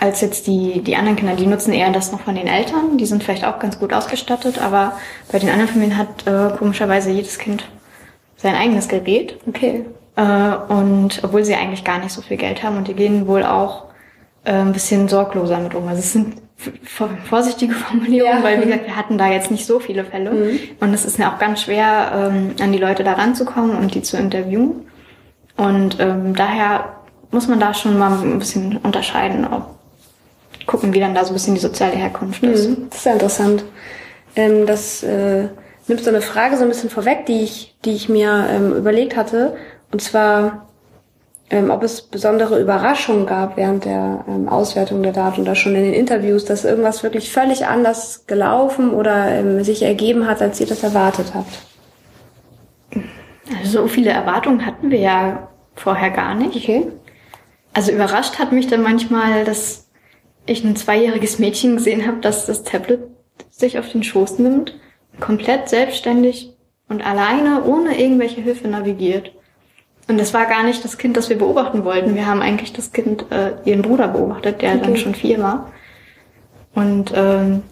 als 0.00 0.20
jetzt 0.20 0.46
die, 0.46 0.80
die 0.80 0.96
anderen 0.96 1.16
Kinder. 1.16 1.34
Die 1.34 1.46
nutzen 1.46 1.72
eher 1.72 1.90
das 1.90 2.12
noch 2.12 2.20
von 2.20 2.34
den 2.34 2.46
Eltern. 2.46 2.96
Die 2.98 3.06
sind 3.06 3.22
vielleicht 3.22 3.44
auch 3.44 3.58
ganz 3.58 3.78
gut 3.78 3.92
ausgestattet, 3.92 4.62
aber 4.62 4.96
bei 5.30 5.38
den 5.38 5.50
anderen 5.50 5.68
Familien 5.68 5.98
hat 5.98 6.26
äh, 6.26 6.56
komischerweise 6.56 7.10
jedes 7.10 7.38
Kind 7.38 7.64
sein 8.36 8.54
eigenes 8.54 8.88
Gerät. 8.88 9.38
Okay. 9.46 9.84
Äh, 10.16 10.72
und 10.72 11.20
obwohl 11.22 11.44
sie 11.44 11.54
eigentlich 11.54 11.84
gar 11.84 11.98
nicht 11.98 12.12
so 12.12 12.22
viel 12.22 12.36
Geld 12.36 12.62
haben 12.62 12.76
und 12.76 12.88
die 12.88 12.94
gehen 12.94 13.26
wohl 13.26 13.44
auch 13.44 13.86
äh, 14.44 14.52
ein 14.52 14.72
bisschen 14.72 15.08
sorgloser 15.08 15.58
mit 15.58 15.74
um. 15.74 15.88
Also 15.88 16.00
es 16.00 16.12
sind 16.12 16.34
vorsichtige 17.28 17.74
Formulierungen, 17.74 18.38
ja. 18.38 18.44
weil 18.44 18.60
wie 18.60 18.66
gesagt, 18.66 18.86
wir 18.86 18.96
hatten 18.96 19.18
da 19.18 19.28
jetzt 19.28 19.50
nicht 19.50 19.66
so 19.66 19.80
viele 19.80 20.04
Fälle. 20.04 20.30
Mhm. 20.30 20.58
Und 20.80 20.94
es 20.94 21.04
ist 21.04 21.18
ja 21.18 21.32
auch 21.32 21.38
ganz 21.38 21.62
schwer, 21.62 22.30
ähm, 22.30 22.54
an 22.60 22.72
die 22.72 22.78
Leute 22.78 23.04
da 23.04 23.14
ranzukommen 23.14 23.76
und 23.76 23.94
die 23.94 24.02
zu 24.02 24.16
interviewen. 24.16 24.86
Und 25.56 25.98
ähm, 26.00 26.34
daher 26.34 26.96
muss 27.30 27.48
man 27.48 27.60
da 27.60 27.74
schon 27.74 27.98
mal 27.98 28.12
ein 28.12 28.38
bisschen 28.38 28.76
unterscheiden, 28.78 29.46
ob 29.50 29.72
gucken, 30.66 30.92
wie 30.92 31.00
dann 31.00 31.14
da 31.14 31.24
so 31.24 31.30
ein 31.30 31.34
bisschen 31.34 31.54
die 31.54 31.60
soziale 31.60 31.94
Herkunft 31.94 32.42
ist. 32.42 32.68
Mhm. 32.68 32.88
Das 32.90 32.98
ist 32.98 33.06
ja 33.06 33.12
interessant. 33.12 33.64
Ähm, 34.36 34.66
das 34.66 35.02
äh, 35.02 35.48
nimmt 35.88 36.02
so 36.02 36.10
eine 36.10 36.22
Frage 36.22 36.56
so 36.56 36.62
ein 36.62 36.68
bisschen 36.68 36.90
vorweg, 36.90 37.26
die 37.26 37.42
ich, 37.42 37.74
die 37.84 37.92
ich 37.92 38.08
mir 38.08 38.46
ähm, 38.50 38.72
überlegt 38.72 39.16
hatte. 39.16 39.56
Und 39.92 40.00
zwar, 40.00 40.66
ähm, 41.50 41.70
ob 41.70 41.82
es 41.82 42.02
besondere 42.02 42.60
Überraschungen 42.60 43.26
gab 43.26 43.56
während 43.56 43.84
der 43.84 44.24
ähm, 44.26 44.48
Auswertung 44.48 45.02
der 45.02 45.12
Daten 45.12 45.42
oder 45.42 45.54
schon 45.54 45.74
in 45.74 45.84
den 45.84 45.92
Interviews, 45.92 46.46
dass 46.46 46.64
irgendwas 46.64 47.02
wirklich 47.02 47.30
völlig 47.30 47.66
anders 47.66 48.26
gelaufen 48.26 48.90
oder 48.92 49.28
ähm, 49.28 49.62
sich 49.62 49.82
ergeben 49.82 50.26
hat, 50.26 50.40
als 50.42 50.60
ihr 50.60 50.66
das 50.66 50.82
erwartet 50.82 51.32
habt. 51.34 51.58
Also 53.58 53.82
so 53.82 53.88
viele 53.88 54.10
Erwartungen 54.10 54.64
hatten 54.64 54.90
wir 54.90 54.98
ja 54.98 55.48
vorher 55.74 56.10
gar 56.10 56.34
nicht. 56.34 56.56
Okay. 56.56 56.88
Also 57.74 57.92
überrascht 57.92 58.38
hat 58.38 58.52
mich 58.52 58.66
dann 58.66 58.82
manchmal, 58.82 59.44
dass 59.44 59.88
ich 60.46 60.64
ein 60.64 60.76
zweijähriges 60.76 61.38
Mädchen 61.38 61.76
gesehen 61.76 62.06
habe, 62.06 62.18
dass 62.20 62.46
das 62.46 62.62
Tablet 62.62 63.00
sich 63.50 63.78
auf 63.78 63.90
den 63.90 64.02
Schoß 64.02 64.38
nimmt, 64.38 64.74
komplett 65.20 65.68
selbstständig 65.68 66.54
und 66.88 67.04
alleine, 67.06 67.64
ohne 67.64 67.98
irgendwelche 67.98 68.40
Hilfe 68.40 68.68
navigiert. 68.68 69.32
Und 70.08 70.18
das 70.18 70.34
war 70.34 70.46
gar 70.46 70.64
nicht 70.64 70.84
das 70.84 70.98
Kind, 70.98 71.16
das 71.16 71.28
wir 71.28 71.38
beobachten 71.38 71.84
wollten. 71.84 72.14
Wir 72.14 72.26
haben 72.26 72.42
eigentlich 72.42 72.72
das 72.72 72.92
Kind, 72.92 73.26
äh, 73.30 73.52
ihren 73.64 73.82
Bruder 73.82 74.08
beobachtet, 74.08 74.62
der 74.62 74.74
okay. 74.74 74.80
dann 74.82 74.96
schon 74.96 75.14
vier 75.14 75.38
war. 75.38 75.70
Und 76.74 77.12
ähm, 77.14 77.62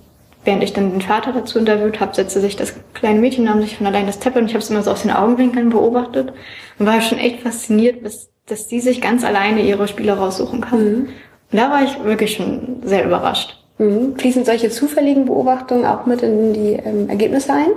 während 0.45 0.63
ich 0.63 0.73
dann 0.73 0.93
den 0.93 1.01
Vater 1.01 1.33
dazu 1.33 1.59
interviewt 1.59 2.01
habe, 2.01 2.15
setzte 2.15 2.41
sich 2.41 2.57
das 2.57 2.75
kleine 2.95 3.21
Mädchen, 3.21 3.45
nahm 3.45 3.61
sich 3.61 3.77
von 3.77 3.87
allein 3.87 4.07
das 4.07 4.19
Tablet 4.19 4.43
und 4.43 4.49
ich 4.49 4.55
habe 4.55 4.63
es 4.63 4.71
immer 4.71 4.83
so 4.83 4.91
aus 4.91 5.03
den 5.03 5.11
Augenwinkeln 5.11 5.71
beobachtet 5.71 6.33
und 6.79 6.87
war 6.87 7.01
schon 7.01 7.19
echt 7.19 7.41
fasziniert, 7.41 8.03
bis, 8.03 8.31
dass 8.47 8.69
sie 8.69 8.81
sich 8.81 9.01
ganz 9.01 9.25
alleine 9.25 9.63
ihre 9.63 9.89
Spiele 9.89 10.13
raussuchen 10.13 10.61
kann. 10.61 10.85
Mhm. 10.85 11.09
Und 11.53 11.59
da 11.59 11.71
war 11.71 11.83
ich 11.83 12.03
wirklich 12.05 12.35
schon 12.35 12.81
sehr 12.85 13.05
überrascht. 13.05 13.59
Mhm. 13.79 14.17
Fließen 14.17 14.45
solche 14.45 14.71
zufälligen 14.71 15.25
Beobachtungen 15.25 15.85
auch 15.85 16.07
mit 16.07 16.23
in 16.23 16.53
die 16.53 16.73
ähm, 16.75 17.09
Ergebnisse 17.09 17.53
ein? 17.53 17.73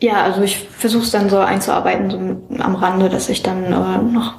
Ja, 0.00 0.22
also 0.22 0.42
ich 0.42 0.58
versuche 0.58 1.04
es 1.04 1.10
dann 1.10 1.28
so 1.28 1.38
einzuarbeiten, 1.38 2.10
so 2.10 2.62
am 2.62 2.74
Rande, 2.74 3.08
dass 3.08 3.28
ich 3.28 3.42
dann 3.42 3.64
äh, 3.64 4.12
noch 4.12 4.34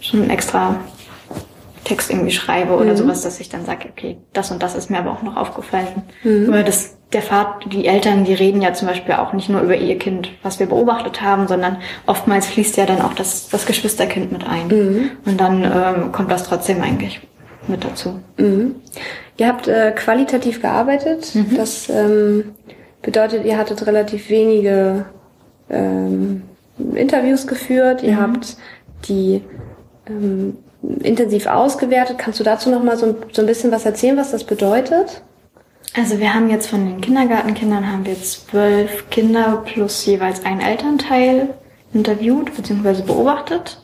so 0.00 0.16
einen 0.16 0.30
extra 0.30 0.76
Text 1.84 2.10
irgendwie 2.10 2.30
schreibe 2.30 2.74
oder 2.74 2.92
mhm. 2.92 2.96
sowas, 2.96 3.22
dass 3.22 3.40
ich 3.40 3.48
dann 3.48 3.64
sage, 3.64 3.88
okay, 3.90 4.18
das 4.32 4.50
und 4.50 4.62
das 4.62 4.74
ist 4.74 4.90
mir 4.90 4.98
aber 4.98 5.12
auch 5.12 5.22
noch 5.22 5.36
aufgefallen. 5.36 6.02
Mhm. 6.22 6.48
Oder 6.48 6.62
das, 6.62 6.96
der 7.12 7.22
Vater, 7.22 7.68
die 7.68 7.86
Eltern, 7.86 8.24
die 8.24 8.34
reden 8.34 8.62
ja 8.62 8.74
zum 8.74 8.88
Beispiel 8.88 9.14
auch 9.14 9.32
nicht 9.32 9.48
nur 9.48 9.62
über 9.62 9.76
ihr 9.76 9.98
Kind, 9.98 10.30
was 10.42 10.58
wir 10.58 10.66
beobachtet 10.66 11.22
haben, 11.22 11.48
sondern 11.48 11.78
oftmals 12.06 12.46
fließt 12.46 12.76
ja 12.76 12.86
dann 12.86 13.00
auch 13.00 13.14
das, 13.14 13.48
das 13.48 13.66
Geschwisterkind 13.66 14.32
mit 14.32 14.46
ein. 14.46 14.68
Mhm. 14.68 15.10
Und 15.24 15.40
dann 15.40 15.64
ähm, 15.64 16.12
kommt 16.12 16.30
das 16.30 16.44
trotzdem 16.44 16.82
eigentlich 16.82 17.20
mit 17.66 17.84
dazu. 17.84 18.20
Mhm. 18.36 18.76
Ihr 19.38 19.48
habt 19.48 19.68
äh, 19.68 19.92
qualitativ 19.92 20.60
gearbeitet. 20.60 21.34
Mhm. 21.34 21.56
Das 21.56 21.88
ähm, 21.88 22.54
bedeutet, 23.08 23.46
ihr 23.46 23.56
hattet 23.56 23.86
relativ 23.86 24.28
wenige 24.28 25.06
ähm, 25.70 26.42
Interviews 26.92 27.46
geführt. 27.46 28.02
Ihr 28.02 28.16
mhm. 28.16 28.20
habt 28.20 28.56
die 29.08 29.42
ähm, 30.06 30.58
intensiv 31.02 31.46
ausgewertet. 31.46 32.18
Kannst 32.18 32.38
du 32.38 32.44
dazu 32.44 32.68
noch 32.68 32.82
mal 32.82 32.98
so, 32.98 33.16
so 33.32 33.40
ein 33.40 33.46
bisschen 33.46 33.72
was 33.72 33.86
erzählen, 33.86 34.18
was 34.18 34.32
das 34.32 34.44
bedeutet? 34.44 35.22
Also 35.96 36.18
wir 36.18 36.34
haben 36.34 36.50
jetzt 36.50 36.66
von 36.66 36.84
den 36.84 37.00
Kindergartenkindern 37.00 37.90
haben 37.90 38.04
wir 38.04 38.22
zwölf 38.22 39.08
Kinder 39.08 39.62
plus 39.64 40.04
jeweils 40.04 40.44
ein 40.44 40.60
Elternteil 40.60 41.54
interviewt 41.94 42.54
bzw. 42.54 43.00
beobachtet. 43.06 43.80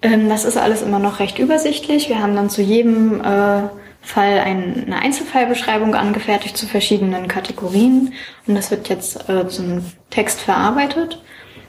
Ähm, 0.00 0.30
das 0.30 0.46
ist 0.46 0.56
alles 0.56 0.80
immer 0.80 1.00
noch 1.00 1.20
recht 1.20 1.38
übersichtlich. 1.38 2.08
Wir 2.08 2.22
haben 2.22 2.34
dann 2.34 2.48
zu 2.48 2.62
jedem 2.62 3.20
äh, 3.20 3.64
Fall 4.04 4.38
eine 4.38 4.96
Einzelfallbeschreibung 5.00 5.94
angefertigt 5.94 6.56
zu 6.56 6.66
verschiedenen 6.66 7.26
Kategorien 7.26 8.12
und 8.46 8.54
das 8.54 8.70
wird 8.70 8.88
jetzt 8.88 9.28
äh, 9.28 9.48
zum 9.48 9.84
Text 10.10 10.40
verarbeitet. 10.40 11.22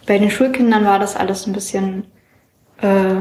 Bei 0.05 0.19
den 0.19 0.29
Schulkindern 0.29 0.85
war 0.85 0.99
das 0.99 1.15
alles 1.15 1.47
ein 1.47 1.53
bisschen 1.53 2.05
äh, 2.81 3.15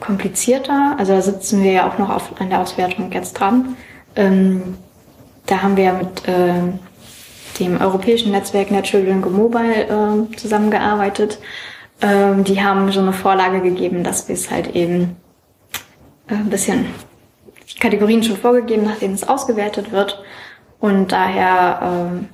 komplizierter. 0.00 0.96
Also 0.98 1.14
da 1.14 1.22
sitzen 1.22 1.62
wir 1.62 1.72
ja 1.72 1.88
auch 1.88 1.98
noch 1.98 2.10
auf, 2.10 2.40
an 2.40 2.50
der 2.50 2.60
Auswertung 2.60 3.10
jetzt 3.10 3.34
dran. 3.34 3.76
Ähm, 4.14 4.76
da 5.46 5.62
haben 5.62 5.76
wir 5.76 5.84
ja 5.84 5.92
mit 5.94 6.28
äh, 6.28 6.52
dem 7.58 7.80
europäischen 7.80 8.30
Netzwerk 8.30 8.70
Net 8.70 8.84
Children 8.84 9.20
Mobile 9.20 10.28
äh, 10.30 10.36
zusammengearbeitet 10.36 11.38
ähm, 12.00 12.44
die 12.44 12.62
haben 12.62 12.90
so 12.92 13.00
eine 13.00 13.12
Vorlage 13.12 13.60
gegeben, 13.60 14.04
dass 14.04 14.28
wir 14.28 14.34
es 14.34 14.50
halt 14.50 14.74
eben 14.74 15.16
äh, 16.28 16.34
ein 16.34 16.50
bisschen 16.50 16.86
Kategorien 17.80 18.22
schon 18.22 18.36
vorgegeben, 18.36 18.84
nach 18.84 18.98
denen 18.98 19.14
es 19.14 19.28
ausgewertet 19.28 19.92
wird. 19.92 20.22
Und 20.80 21.12
daher 21.12 21.80
ähm, 21.82 22.28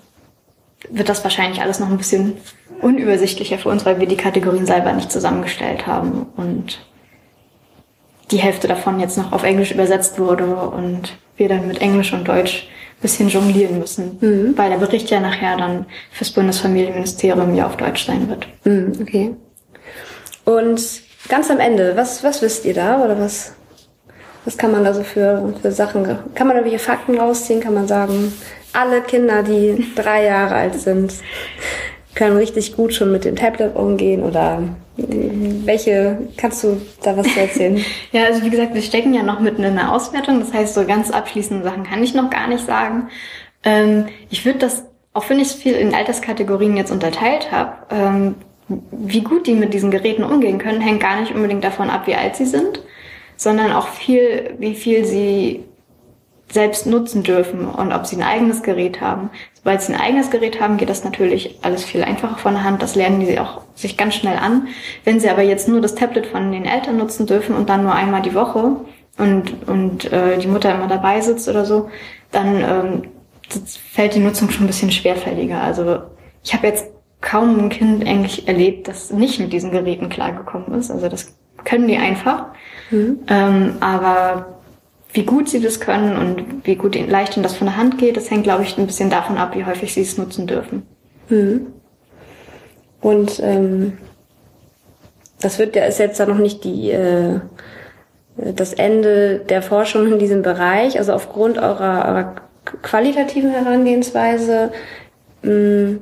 wird 0.91 1.09
das 1.09 1.25
wahrscheinlich 1.25 1.61
alles 1.61 1.81
noch 1.81 1.89
ein 1.89 1.97
bisschen 1.97 2.37
unübersichtlicher 2.81 3.59
für 3.59 3.71
uns, 3.71 3.87
weil 3.87 4.01
wir 4.01 4.07
die 4.07 4.17
Kategorien 4.17 4.67
selber 4.67 4.93
nicht 4.93 5.11
zusammengestellt 5.11 5.87
haben 5.87 6.27
und 6.37 6.79
die 8.31 8.39
Hälfte 8.39 8.69
davon 8.69 9.01
jetzt 9.01 9.17
noch 9.17 9.33
auf 9.33 9.43
Englisch 9.43 9.73
übersetzt 9.73 10.19
wurde 10.19 10.47
und 10.47 11.17
wir 11.37 11.49
dann 11.49 11.69
mit 11.69 11.81
Englisch 11.81 12.13
und 12.13 12.27
Deutsch 12.27 12.69
ein 12.99 13.03
bisschen 13.03 13.29
jonglieren 13.29 13.79
müssen, 13.79 14.19
mhm. 14.21 14.57
weil 14.57 14.71
der 14.71 14.79
Bericht 14.79 15.11
ja 15.11 15.21
nachher 15.21 15.57
dann 15.57 15.87
fürs 16.11 16.31
Bundesfamilienministerium 16.31 17.55
ja 17.55 17.67
auf 17.67 17.77
Deutsch 17.77 18.07
sein 18.07 18.29
wird. 18.29 18.47
Mhm, 18.65 18.93
okay. 19.01 19.35
Und 20.45 20.83
ganz 21.29 21.51
am 21.51 21.61
Ende, 21.61 21.97
was, 21.97 22.23
was 22.23 22.43
wisst 22.43 22.65
ihr 22.65 22.75
da 22.75 23.03
oder 23.03 23.19
was, 23.19 23.55
was 24.45 24.59
kann 24.59 24.73
man 24.73 24.85
da 24.85 24.93
so 24.93 25.03
für, 25.03 25.55
für 25.61 25.73
Sachen, 25.73 26.07
kann 26.35 26.47
man 26.47 26.57
da 26.57 26.65
welche 26.65 26.79
Fakten 26.79 27.19
rausziehen? 27.19 27.61
Kann 27.61 27.75
man 27.75 27.89
sagen, 27.89 28.33
alle 28.73 29.01
Kinder, 29.01 29.43
die 29.43 29.87
drei 29.97 30.25
Jahre 30.25 30.55
alt 30.55 30.75
sind, 30.75 31.15
können 32.15 32.37
richtig 32.37 32.77
gut 32.77 32.95
schon 32.95 33.11
mit 33.11 33.25
dem 33.25 33.37
Tablet 33.37 33.75
umgehen 33.75 34.23
oder 34.23 34.63
welche, 34.97 36.19
kannst 36.37 36.63
du 36.63 36.81
da 37.03 37.17
was 37.17 37.37
erzählen? 37.37 37.85
ja, 38.13 38.25
also 38.25 38.45
wie 38.45 38.51
gesagt, 38.51 38.75
wir 38.75 38.83
stecken 38.83 39.15
ja 39.15 39.23
noch 39.23 39.41
mitten 39.41 39.65
in 39.65 39.75
der 39.75 39.93
Auswertung, 39.93 40.39
das 40.39 40.53
heißt, 40.53 40.75
so 40.75 40.85
ganz 40.85 41.11
abschließende 41.11 41.65
Sachen 41.65 41.83
kann 41.83 42.03
ich 42.03 42.15
noch 42.15 42.31
gar 42.31 42.47
nicht 42.47 42.65
sagen. 42.65 43.09
Ähm, 43.65 44.07
ich 44.31 44.45
würde 44.45 44.61
das, 44.61 44.85
auch 45.13 45.29
wenn 45.29 45.41
ich 45.41 45.49
es 45.49 45.55
viel 45.55 45.75
in 45.75 45.95
Alterskategorien 45.95 46.77
jetzt 46.77 46.93
unterteilt 46.93 47.51
habe, 47.51 47.73
ähm, 47.91 48.35
wie 48.69 49.23
gut 49.23 49.47
die 49.47 49.55
mit 49.55 49.75
diesen 49.75 49.91
Geräten 49.91 50.23
umgehen 50.23 50.59
können, 50.59 50.81
hängt 50.81 51.01
gar 51.01 51.21
nicht 51.21 51.35
unbedingt 51.35 51.65
davon 51.65 51.91
ab, 51.91 52.07
wie 52.07 52.15
alt 52.15 52.37
sie 52.37 52.47
sind, 52.47 52.81
sondern 53.37 53.73
auch 53.73 53.89
viel, 53.89 54.55
wie 54.59 54.75
viel 54.75 55.05
sie 55.05 55.65
selbst 56.51 56.87
nutzen 56.87 57.23
dürfen 57.23 57.67
und 57.67 57.93
ob 57.93 58.07
sie 58.07 58.17
ein 58.17 58.23
eigenes 58.23 58.63
Gerät 58.63 59.01
haben. 59.01 59.31
Sobald 59.55 59.83
sie 59.83 59.93
ein 59.93 60.01
eigenes 60.01 60.31
Gerät 60.31 60.61
haben, 60.61 60.77
geht 60.77 60.89
das 60.89 61.05
natürlich 61.05 61.59
alles 61.63 61.85
viel 61.85 62.05
einfacher 62.05 62.37
von 62.37 62.55
der 62.55 62.65
Hand. 62.65 62.83
Das 62.83 62.95
lernen 62.95 63.21
die 63.21 63.39
auch 63.39 63.63
sich 63.75 63.97
ganz 63.97 64.15
schnell 64.15 64.37
an. 64.37 64.69
Wenn 65.05 65.21
sie 65.21 65.29
aber 65.29 65.43
jetzt 65.43 65.69
nur 65.69 65.81
das 65.81 65.95
Tablet 65.95 66.27
von 66.27 66.53
den 66.53 66.65
Eltern 66.65 66.97
nutzen 66.97 67.27
dürfen 67.27 67.57
und 67.57 67.69
dann 67.69 67.83
nur 67.83 67.95
einmal 67.95 68.23
die 68.23 68.35
Woche 68.35 68.77
und, 69.19 69.69
und 69.69 70.13
äh, 70.13 70.39
die 70.39 70.47
Mutter 70.47 70.75
immer 70.75 70.87
dabei 70.87 71.21
sitzt 71.21 71.49
oder 71.49 71.65
so, 71.65 71.89
dann 72.31 72.61
ähm, 72.61 73.03
fällt 73.93 74.15
die 74.15 74.21
Nutzung 74.21 74.51
schon 74.51 74.65
ein 74.65 74.69
bisschen 74.69 74.93
schwerfälliger. 74.93 75.61
Also 75.61 76.03
ich 76.43 76.55
habe 76.55 76.67
jetzt 76.67 76.87
kaum 77.21 77.59
ein 77.59 77.69
Kind 77.71 78.07
eigentlich 78.07 78.47
erlebt, 78.47 78.87
das 78.87 79.11
nicht 79.11 79.41
mit 79.41 79.53
diesen 79.53 79.71
Geräten 79.71 80.09
klargekommen 80.09 80.79
ist. 80.79 80.91
Also 80.91 81.09
das 81.09 81.35
können 81.65 81.89
die 81.89 81.97
einfach. 81.97 82.47
Mhm. 82.91 83.21
Ähm, 83.29 83.75
aber 83.81 84.61
wie 85.13 85.25
gut 85.25 85.49
sie 85.49 85.61
das 85.61 85.81
können 85.81 86.17
und 86.17 86.67
wie 86.67 86.75
gut 86.75 86.97
leicht 86.97 87.37
ihnen 87.37 87.45
das 87.45 87.57
von 87.57 87.69
der 87.69 87.77
Hand 87.77 87.99
geht, 87.99 88.17
das 88.17 88.31
hängt, 88.31 88.45
glaube 88.45 88.65
ich, 88.65 88.77
ein 88.77 88.87
bisschen 88.87 89.11
davon 89.11 89.39
ab, 89.39 89.55
wie 89.55 89.65
häufig 89.65 89.95
sie 89.95 90.03
es 90.03 90.19
nutzen 90.19 90.47
dürfen. 90.47 90.83
Mhm. 91.29 91.67
Und 93.01 93.41
ähm, 93.41 93.99
das 95.41 95.59
wird 95.59 95.77
ja 95.77 95.85
ist 95.85 95.99
jetzt 95.99 96.19
da 96.19 96.27
noch 96.27 96.39
nicht 96.39 96.65
die 96.65 96.91
äh, 96.91 97.41
das 98.37 98.73
Ende 98.73 99.41
der 99.49 99.63
Forschung 99.63 100.11
in 100.11 100.19
diesem 100.19 100.43
Bereich. 100.43 100.99
Also 100.99 101.13
aufgrund 101.13 101.59
eurer, 101.59 102.09
eurer 102.09 102.35
qualitativen 102.83 103.51
Herangehensweise 103.51 104.73
mh, 105.43 105.99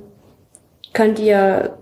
könnt 0.93 1.19
ihr 1.19 1.77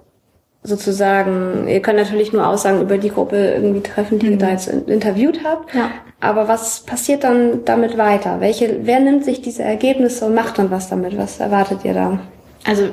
sozusagen, 0.62 1.66
ihr 1.68 1.80
könnt 1.80 1.98
natürlich 1.98 2.32
nur 2.32 2.46
Aussagen 2.46 2.82
über 2.82 2.98
die 2.98 3.08
Gruppe 3.10 3.36
irgendwie 3.54 3.80
treffen, 3.80 4.18
die 4.18 4.28
ihr 4.28 4.38
da 4.38 4.50
jetzt 4.50 4.68
in- 4.68 4.86
interviewt 4.86 5.40
habt. 5.44 5.74
Ja. 5.74 5.90
Aber 6.20 6.48
was 6.48 6.80
passiert 6.80 7.24
dann 7.24 7.64
damit 7.64 7.96
weiter? 7.96 8.40
Welche, 8.40 8.80
wer 8.82 9.00
nimmt 9.00 9.24
sich 9.24 9.40
diese 9.40 9.62
Ergebnisse 9.62 10.26
und 10.26 10.34
macht 10.34 10.58
dann 10.58 10.70
was 10.70 10.88
damit? 10.90 11.16
Was 11.16 11.40
erwartet 11.40 11.80
ihr 11.84 11.94
da? 11.94 12.18
Also 12.66 12.84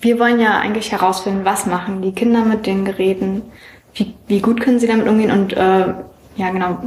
wir 0.00 0.20
wollen 0.20 0.38
ja 0.38 0.58
eigentlich 0.58 0.92
herausfinden, 0.92 1.40
was 1.44 1.66
machen 1.66 2.02
die 2.02 2.12
Kinder 2.12 2.44
mit 2.44 2.66
den 2.66 2.84
Geräten, 2.84 3.42
wie, 3.94 4.14
wie 4.28 4.40
gut 4.40 4.60
können 4.60 4.78
sie 4.78 4.86
damit 4.86 5.08
umgehen 5.08 5.32
und 5.32 5.54
äh, 5.54 5.86
ja 6.36 6.50
genau, 6.52 6.78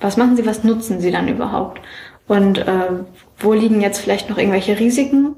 was 0.00 0.16
machen 0.16 0.36
sie, 0.36 0.46
was 0.46 0.62
nutzen 0.62 1.00
sie 1.00 1.10
dann 1.10 1.26
überhaupt 1.26 1.80
und 2.28 2.58
äh, 2.58 2.90
wo 3.38 3.52
liegen 3.54 3.80
jetzt 3.80 3.98
vielleicht 3.98 4.30
noch 4.30 4.38
irgendwelche 4.38 4.78
Risiken, 4.78 5.34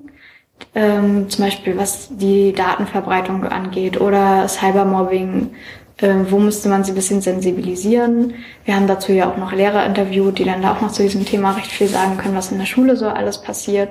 ähm, 0.75 1.29
zum 1.29 1.45
Beispiel 1.45 1.77
was 1.77 2.09
die 2.11 2.53
Datenverbreitung 2.53 3.45
angeht 3.45 4.01
oder 4.01 4.49
Cybermobbing, 4.49 5.55
äh, 5.99 6.15
wo 6.29 6.39
müsste 6.39 6.69
man 6.69 6.85
sie 6.85 6.93
ein 6.93 6.97
bisschen 6.97 7.21
sensibilisieren. 7.21 8.35
Wir 8.65 8.77
haben 8.77 8.87
dazu 8.87 9.13
ja 9.13 9.31
auch 9.31 9.37
noch 9.37 9.53
Lehrer 9.53 9.85
interviewt, 9.87 10.39
die 10.39 10.45
dann 10.45 10.63
da 10.63 10.73
auch 10.73 10.81
noch 10.81 10.93
zu 10.93 11.03
diesem 11.03 11.25
Thema 11.25 11.53
recht 11.53 11.71
viel 11.71 11.89
sagen 11.89 12.17
können, 12.17 12.37
was 12.37 12.53
in 12.53 12.59
der 12.59 12.67
Schule 12.67 12.97
so 12.97 13.09
alles 13.09 13.41
passiert 13.41 13.91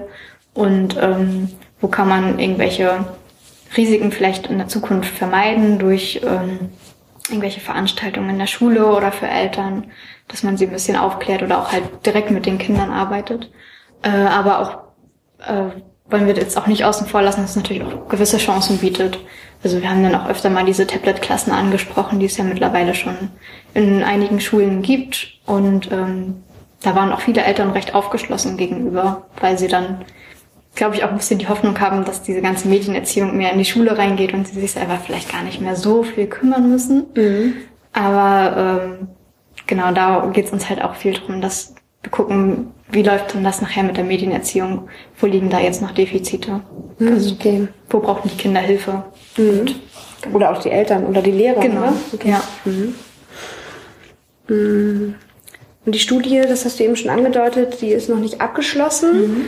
und 0.53 0.97
ähm, 0.99 1.49
wo 1.79 1.87
kann 1.87 2.07
man 2.07 2.39
irgendwelche 2.39 3.05
Risiken 3.75 4.11
vielleicht 4.11 4.47
in 4.47 4.57
der 4.57 4.67
Zukunft 4.67 5.15
vermeiden 5.15 5.79
durch 5.79 6.21
ähm, 6.25 6.69
irgendwelche 7.29 7.61
Veranstaltungen 7.61 8.31
in 8.31 8.39
der 8.39 8.47
Schule 8.47 8.85
oder 8.85 9.11
für 9.11 9.27
Eltern, 9.27 9.85
dass 10.27 10.43
man 10.43 10.57
sie 10.57 10.65
ein 10.65 10.73
bisschen 10.73 10.97
aufklärt 10.97 11.43
oder 11.43 11.59
auch 11.59 11.71
halt 11.71 12.05
direkt 12.05 12.31
mit 12.31 12.45
den 12.45 12.57
Kindern 12.57 12.91
arbeitet. 12.91 13.51
Äh, 14.03 14.09
aber 14.09 14.59
auch 14.59 15.47
äh, 15.47 15.81
wollen 16.11 16.27
wir 16.27 16.35
jetzt 16.35 16.57
auch 16.57 16.67
nicht 16.67 16.83
außen 16.83 17.07
vor 17.07 17.21
lassen, 17.21 17.41
dass 17.41 17.51
es 17.51 17.55
natürlich 17.55 17.83
auch 17.83 18.09
gewisse 18.09 18.37
Chancen 18.37 18.77
bietet. 18.77 19.19
Also 19.63 19.81
wir 19.81 19.89
haben 19.89 20.03
dann 20.03 20.15
auch 20.15 20.27
öfter 20.27 20.49
mal 20.49 20.65
diese 20.65 20.87
Tablet-Klassen 20.87 21.51
angesprochen, 21.51 22.19
die 22.19 22.25
es 22.25 22.37
ja 22.37 22.43
mittlerweile 22.43 22.93
schon 22.93 23.29
in 23.73 24.03
einigen 24.03 24.39
Schulen 24.39 24.81
gibt. 24.81 25.39
Und 25.45 25.91
ähm, 25.91 26.43
da 26.81 26.95
waren 26.95 27.11
auch 27.11 27.21
viele 27.21 27.43
Eltern 27.43 27.71
recht 27.71 27.93
aufgeschlossen 27.93 28.57
gegenüber, 28.57 29.27
weil 29.39 29.57
sie 29.57 29.67
dann, 29.67 30.03
glaube 30.75 30.95
ich, 30.95 31.03
auch 31.03 31.09
ein 31.09 31.17
bisschen 31.17 31.39
die 31.39 31.47
Hoffnung 31.47 31.79
haben, 31.79 32.05
dass 32.05 32.23
diese 32.23 32.41
ganze 32.41 32.67
Medienerziehung 32.67 33.37
mehr 33.37 33.51
in 33.51 33.59
die 33.59 33.65
Schule 33.65 33.97
reingeht 33.97 34.33
und 34.33 34.47
sie 34.47 34.59
sich 34.59 34.71
selber 34.71 34.97
vielleicht 34.97 35.31
gar 35.31 35.43
nicht 35.43 35.61
mehr 35.61 35.75
so 35.75 36.03
viel 36.03 36.27
kümmern 36.27 36.69
müssen. 36.69 37.05
Aber 37.93 38.81
ähm, 38.83 39.07
genau 39.67 39.91
da 39.91 40.29
geht 40.33 40.45
es 40.47 40.51
uns 40.51 40.69
halt 40.69 40.83
auch 40.83 40.95
viel 40.95 41.13
drum, 41.13 41.41
dass 41.41 41.75
gucken, 42.09 42.71
wie 42.91 43.03
läuft 43.03 43.33
denn 43.33 43.43
das 43.43 43.61
nachher 43.61 43.83
mit 43.83 43.97
der 43.97 44.03
Medienerziehung? 44.03 44.89
Wo 45.19 45.27
liegen 45.27 45.49
da 45.49 45.59
jetzt 45.59 45.81
noch 45.81 45.91
Defizite? 45.91 46.61
Also, 46.99 47.35
okay. 47.35 47.67
Wo 47.89 47.99
brauchen 47.99 48.29
die 48.29 48.37
Kinder 48.37 48.59
Hilfe? 48.59 49.03
Und, 49.37 49.75
Oder 50.33 50.51
auch 50.51 50.61
die 50.61 50.71
Eltern 50.71 51.05
oder 51.05 51.21
die 51.21 51.31
Lehrer. 51.31 51.61
genau. 51.61 51.81
Oder? 51.81 51.93
Okay. 52.13 52.29
Ja. 52.29 52.43
Und 54.47 55.15
die 55.85 55.99
Studie, 55.99 56.41
das 56.41 56.65
hast 56.65 56.79
du 56.79 56.83
eben 56.83 56.95
schon 56.95 57.09
angedeutet, 57.09 57.81
die 57.81 57.91
ist 57.91 58.09
noch 58.09 58.19
nicht 58.19 58.41
abgeschlossen. 58.41 59.47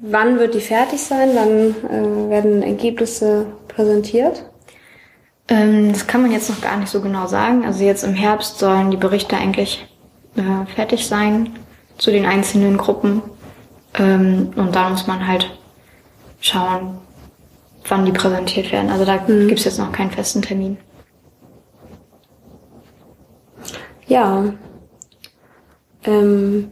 Wann 0.00 0.38
wird 0.38 0.54
die 0.54 0.60
fertig 0.60 1.00
sein? 1.00 1.30
Wann 1.34 1.74
äh, 1.90 2.30
werden 2.30 2.62
Ergebnisse 2.62 3.46
präsentiert? 3.68 4.44
Ähm, 5.48 5.92
das 5.92 6.06
kann 6.06 6.22
man 6.22 6.32
jetzt 6.32 6.48
noch 6.48 6.60
gar 6.60 6.76
nicht 6.76 6.88
so 6.88 7.00
genau 7.00 7.26
sagen. 7.26 7.64
Also 7.64 7.84
jetzt 7.84 8.02
im 8.04 8.14
Herbst 8.14 8.58
sollen 8.58 8.90
die 8.90 8.96
Berichte 8.96 9.36
eigentlich 9.36 9.86
äh, 10.36 10.66
fertig 10.74 11.06
sein 11.06 11.50
zu 11.98 12.10
den 12.10 12.26
einzelnen 12.26 12.76
Gruppen. 12.76 13.22
Ähm, 13.94 14.50
und 14.56 14.74
da 14.74 14.90
muss 14.90 15.06
man 15.06 15.26
halt 15.26 15.50
schauen, 16.40 16.98
wann 17.88 18.04
die 18.04 18.12
präsentiert 18.12 18.72
werden. 18.72 18.90
Also 18.90 19.04
da 19.04 19.16
gibt's 19.16 19.64
jetzt 19.64 19.78
noch 19.78 19.92
keinen 19.92 20.10
festen 20.10 20.42
Termin. 20.42 20.78
Ja. 24.06 24.44
Ähm, 26.04 26.70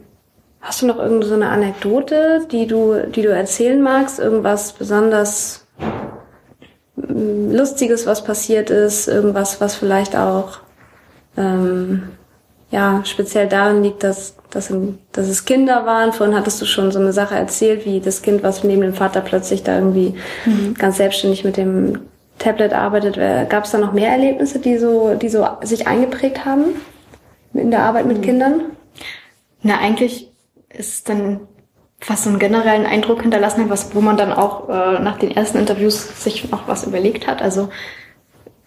hast 0.61 0.81
du 0.81 0.87
noch 0.87 0.97
irgendeine 0.97 1.25
so 1.25 1.33
eine 1.35 1.49
Anekdote, 1.49 2.47
die 2.51 2.67
du, 2.67 3.07
die 3.09 3.21
du 3.21 3.29
erzählen 3.29 3.81
magst? 3.81 4.19
Irgendwas 4.19 4.73
besonders 4.73 5.67
mm, 6.95 7.51
Lustiges, 7.51 8.05
was 8.05 8.23
passiert 8.23 8.69
ist? 8.69 9.07
Irgendwas, 9.07 9.59
was 9.59 9.75
vielleicht 9.75 10.15
auch 10.15 10.59
ähm, 11.37 12.11
ja 12.71 13.01
speziell 13.05 13.47
darin 13.47 13.83
liegt, 13.83 14.03
dass, 14.03 14.35
dass, 14.49 14.73
dass 15.11 15.27
es 15.27 15.45
Kinder 15.45 15.85
waren. 15.85 16.13
Vorhin 16.13 16.35
hattest 16.35 16.61
du 16.61 16.65
schon 16.65 16.91
so 16.91 16.99
eine 16.99 17.13
Sache 17.13 17.35
erzählt, 17.35 17.85
wie 17.85 17.99
das 17.99 18.21
Kind, 18.21 18.43
was 18.43 18.63
neben 18.63 18.81
dem 18.81 18.93
Vater 18.93 19.21
plötzlich 19.21 19.63
da 19.63 19.75
irgendwie 19.75 20.15
ganz 20.77 20.97
selbstständig 20.97 21.43
mit 21.43 21.57
dem 21.57 21.99
Tablet 22.39 22.73
arbeitet. 22.73 23.15
Gab 23.49 23.65
es 23.65 23.71
da 23.71 23.77
noch 23.77 23.93
mehr 23.93 24.09
Erlebnisse, 24.09 24.59
die 24.59 24.77
so, 24.77 25.15
die 25.15 25.29
so 25.29 25.47
sich 25.61 25.87
eingeprägt 25.87 26.45
haben 26.45 26.65
in 27.53 27.71
der 27.71 27.83
Arbeit 27.83 28.05
mit 28.05 28.21
Kindern? 28.21 28.61
Na, 29.61 29.79
eigentlich 29.79 30.31
ist 30.69 30.93
es 30.93 31.03
dann 31.03 31.41
fast 31.99 32.25
so 32.25 32.29
einen 32.29 32.39
generellen 32.39 32.85
Eindruck 32.85 33.21
hinterlassen 33.21 33.63
hat, 33.63 33.69
was, 33.69 33.95
wo 33.95 34.01
man 34.01 34.17
dann 34.17 34.33
auch 34.33 34.69
äh, 34.69 34.99
nach 34.99 35.17
den 35.17 35.31
ersten 35.31 35.57
Interviews 35.57 36.23
sich 36.23 36.51
noch 36.51 36.67
was 36.67 36.85
überlegt 36.85 37.25
hat. 37.25 37.41
Also 37.41 37.69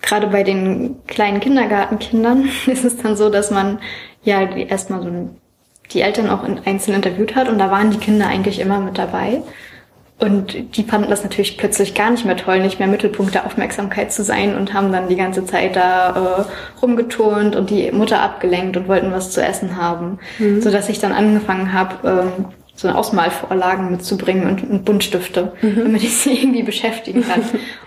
gerade 0.02 0.28
bei 0.28 0.42
den 0.42 0.96
kleinen 1.06 1.40
Kindergartenkindern 1.40 2.48
ist 2.66 2.84
es 2.84 2.96
dann 2.98 3.16
so, 3.16 3.28
dass 3.28 3.50
man 3.50 3.78
ja 4.22 4.42
erstmal 4.42 5.02
so 5.02 5.30
die 5.92 6.02
Eltern 6.02 6.28
auch 6.28 6.44
in 6.44 6.60
einzeln 6.64 6.94
interviewt 6.94 7.34
hat 7.34 7.48
und 7.48 7.58
da 7.58 7.70
waren 7.70 7.90
die 7.90 7.98
Kinder 7.98 8.26
eigentlich 8.26 8.60
immer 8.60 8.80
mit 8.80 8.98
dabei. 8.98 9.42
Und 10.20 10.76
die 10.76 10.82
fanden 10.82 11.10
das 11.10 11.22
natürlich 11.22 11.56
plötzlich 11.56 11.94
gar 11.94 12.10
nicht 12.10 12.24
mehr 12.24 12.36
toll, 12.36 12.58
nicht 12.60 12.80
mehr 12.80 12.88
Mittelpunkt 12.88 13.34
der 13.34 13.46
Aufmerksamkeit 13.46 14.12
zu 14.12 14.24
sein 14.24 14.56
und 14.56 14.74
haben 14.74 14.90
dann 14.90 15.08
die 15.08 15.14
ganze 15.14 15.46
Zeit 15.46 15.76
da 15.76 16.10
äh, 16.40 16.80
rumgeturnt 16.82 17.54
und 17.54 17.70
die 17.70 17.92
Mutter 17.92 18.20
abgelenkt 18.20 18.76
und 18.76 18.88
wollten 18.88 19.12
was 19.12 19.30
zu 19.30 19.40
essen 19.40 19.76
haben. 19.76 20.18
So 20.60 20.72
dass 20.72 20.88
ich 20.88 20.98
dann 20.98 21.12
angefangen 21.12 21.72
habe, 21.72 22.08
ähm, 22.08 22.46
so 22.78 22.86
eine 22.86 22.96
Ausmalvorlagen 22.96 23.90
mitzubringen 23.90 24.48
und, 24.48 24.62
und 24.62 24.84
Buntstifte, 24.84 25.52
damit 25.60 26.04
ich 26.04 26.16
sie 26.16 26.30
irgendwie 26.42 26.62
beschäftigen 26.62 27.24
kann. 27.26 27.40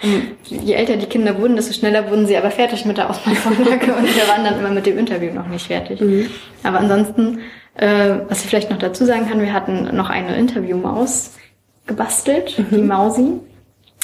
Und 0.04 0.36
je 0.43 0.73
älter 0.73 0.97
die 0.97 1.06
Kinder 1.06 1.39
wurden, 1.39 1.56
desto 1.56 1.71
schneller 1.71 2.10
wurden 2.10 2.27
sie 2.27 2.36
aber 2.36 2.51
fertig 2.51 2.84
mit 2.84 2.97
der 2.97 3.10
Ausmalvorlage 3.10 3.93
und 3.97 4.04
wir 4.04 4.27
waren 4.27 4.43
dann 4.43 4.60
immer 4.60 4.69
mit 4.69 4.86
dem 4.86 4.97
Interview 4.97 5.32
noch 5.32 5.47
nicht 5.47 5.67
fertig. 5.67 6.01
Aber 6.63 6.80
ansonsten, 6.80 7.39
äh, 7.75 8.15
was 8.27 8.43
ich 8.43 8.49
vielleicht 8.49 8.69
noch 8.69 8.80
dazu 8.80 9.06
sagen 9.06 9.30
kann, 9.30 9.39
wir 9.39 9.54
hatten 9.54 9.95
noch 9.95 10.10
eine 10.10 10.36
Interviewmaus 10.36 11.36
gebastelt, 11.88 12.62
die 12.71 12.82
Mausi. 12.82 13.39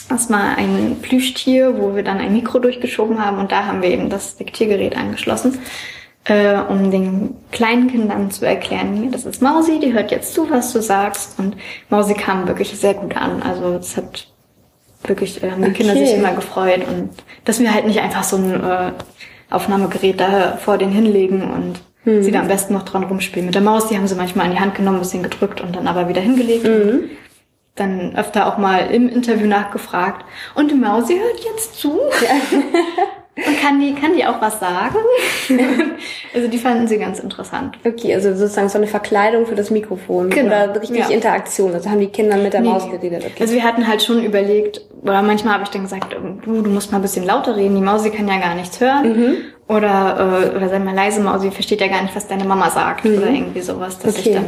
Das 0.08 0.30
war 0.30 0.58
ein 0.58 1.00
Plüschtier, 1.02 1.82
wo 1.82 1.98
wir 1.98 2.04
dann 2.04 2.20
ein 2.20 2.32
Mikro 2.32 2.60
durchgeschoben 2.60 3.24
haben 3.24 3.40
und 3.40 3.52
da 3.52 3.66
haben 3.66 3.82
wir 3.82 3.90
eben 3.90 4.10
das 4.10 4.38
Diktiergerät 4.38 4.96
angeschlossen, 4.96 5.60
äh, 6.28 6.58
um 6.70 6.92
den 6.92 7.36
kleinen 7.52 7.90
Kindern 7.90 8.32
zu 8.32 8.46
erklären, 8.46 8.96
hier, 8.96 9.12
das 9.12 9.26
ist 9.26 9.42
Mausi, 9.42 9.80
die 9.80 9.94
hört 9.94 10.12
jetzt 10.12 10.34
zu, 10.34 10.50
was 10.50 10.74
du 10.74 10.82
sagst. 10.82 11.40
Und 11.40 11.56
Mausi 11.90 12.14
kam 12.14 12.48
wirklich 12.48 12.78
sehr 12.78 12.94
gut 12.96 13.16
an. 13.16 13.42
Also 13.42 13.76
es 13.76 13.96
hat 13.98 14.28
wirklich, 15.04 15.42
äh, 15.44 15.52
haben 15.52 15.64
die 15.64 15.72
Kinder 15.72 15.94
Okay. 15.94 16.06
sich 16.06 16.16
immer 16.16 16.34
gefreut 16.34 16.82
und 16.88 17.10
dass 17.46 17.60
wir 17.60 17.74
halt 17.74 17.86
nicht 17.88 18.00
einfach 18.00 18.24
so 18.24 18.38
ein 18.38 18.64
äh, 18.64 18.92
Aufnahmegerät 19.50 20.20
da 20.20 20.58
vor 20.58 20.78
den 20.78 20.92
hinlegen 20.92 21.50
und 21.50 21.80
sie 22.24 22.32
da 22.32 22.40
am 22.40 22.48
besten 22.48 22.74
noch 22.74 22.84
dran 22.84 23.04
rumspielen. 23.04 23.48
Mit 23.48 23.56
der 23.56 23.62
Maus, 23.62 23.90
die 23.90 23.98
haben 23.98 24.08
sie 24.08 24.16
manchmal 24.16 24.46
in 24.46 24.54
die 24.54 24.60
Hand 24.62 24.76
genommen, 24.76 24.98
ein 24.98 25.02
bisschen 25.02 25.24
gedrückt 25.24 25.60
und 25.60 25.76
dann 25.76 25.88
aber 25.88 26.08
wieder 26.08 26.22
hingelegt. 26.22 26.66
Und 26.66 27.10
dann 27.76 28.16
öfter 28.16 28.48
auch 28.48 28.58
mal 28.58 28.90
im 28.92 29.10
Interview 29.10 29.46
nachgefragt. 29.46 30.26
Und 30.56 30.72
die 30.72 30.76
Mausi 30.76 31.20
hört 31.20 31.44
jetzt 31.44 31.76
zu. 31.76 32.00
Und 32.00 32.12
kann 33.68 33.80
die, 33.80 33.94
kann 33.94 34.16
die 34.16 34.26
auch 34.26 34.42
was 34.42 34.60
sagen? 34.60 34.96
also 36.34 36.48
die 36.48 36.58
fanden 36.58 36.88
sie 36.88 36.98
ganz 36.98 37.20
interessant. 37.20 37.78
Okay, 37.86 38.14
also 38.14 38.34
sozusagen 38.34 38.70
so 38.70 38.78
eine 38.78 38.88
Verkleidung 38.88 39.46
für 39.46 39.56
das 39.56 39.70
Mikrofon 39.70 40.30
Genau, 40.30 40.48
oder 40.48 40.82
richtig 40.82 41.00
ja. 41.00 41.10
Interaktion. 41.10 41.74
Also 41.74 41.90
haben 41.90 42.00
die 42.00 42.08
Kinder 42.08 42.38
mit 42.38 42.54
der 42.54 42.62
Nee, 42.62 42.70
Maus 42.70 42.90
geredet. 42.90 43.24
Okay. 43.26 43.36
Also 43.42 43.54
wir 43.54 43.64
hatten 43.64 43.88
halt 43.88 44.02
schon 44.02 44.24
überlegt, 44.24 44.82
oder 45.02 45.22
manchmal 45.22 45.56
habe 45.56 45.64
ich 45.64 45.70
dann 45.70 45.84
gesagt, 45.84 46.16
du, 46.46 46.62
du 46.62 46.70
musst 46.70 46.92
mal 46.92 47.00
ein 47.00 47.02
bisschen 47.02 47.26
lauter 47.26 47.56
reden, 47.56 47.76
die 47.76 47.82
Mausi 47.82 48.10
kann 48.10 48.28
ja 48.28 48.38
gar 48.40 48.56
nichts 48.56 48.80
hören. 48.80 49.38
Oder, 49.68 50.52
äh, 50.54 50.56
oder 50.56 50.70
sei 50.70 50.80
mal 50.80 50.96
leise, 50.96 51.20
Mausi 51.22 51.52
versteht 51.52 51.82
ja 51.82 51.88
gar 51.88 52.02
nicht, 52.02 52.16
was 52.16 52.28
deine 52.28 52.46
Mama 52.46 52.70
sagt. 52.70 53.06
Oder 53.06 53.28
irgendwie 53.30 53.62
sowas, 53.62 54.00
dass 54.00 54.18
Okay. 54.18 54.30
ich 54.30 54.36
dann 54.36 54.46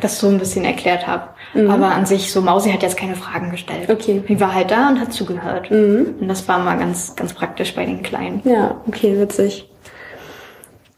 das 0.00 0.18
so 0.18 0.28
ein 0.28 0.38
bisschen 0.38 0.64
erklärt 0.64 1.06
habe. 1.06 1.28
Aber 1.54 1.86
an 1.88 2.06
sich, 2.06 2.32
so 2.32 2.40
Mausi 2.40 2.70
hat 2.70 2.82
jetzt 2.82 2.96
keine 2.96 3.16
Fragen 3.16 3.50
gestellt. 3.50 3.90
Okay. 3.90 4.22
Die 4.28 4.40
war 4.40 4.54
halt 4.54 4.70
da 4.70 4.88
und 4.88 5.00
hat 5.00 5.12
zugehört. 5.12 5.70
Und 5.70 6.28
das 6.28 6.46
war 6.48 6.58
mal 6.58 6.78
ganz, 6.78 7.14
ganz 7.16 7.32
praktisch 7.32 7.74
bei 7.74 7.84
den 7.84 8.02
Kleinen. 8.02 8.40
Ja, 8.44 8.80
okay, 8.86 9.18
witzig. 9.18 9.68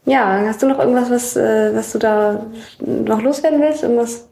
Ja, 0.05 0.43
hast 0.45 0.61
du 0.61 0.67
noch 0.67 0.79
irgendwas, 0.79 1.09
was, 1.09 1.35
äh, 1.37 1.71
was 1.73 1.91
du 1.93 1.99
da 1.99 2.45
noch 2.79 3.21
loswerden 3.21 3.61
willst? 3.61 3.83
Irgendwas? 3.83 4.27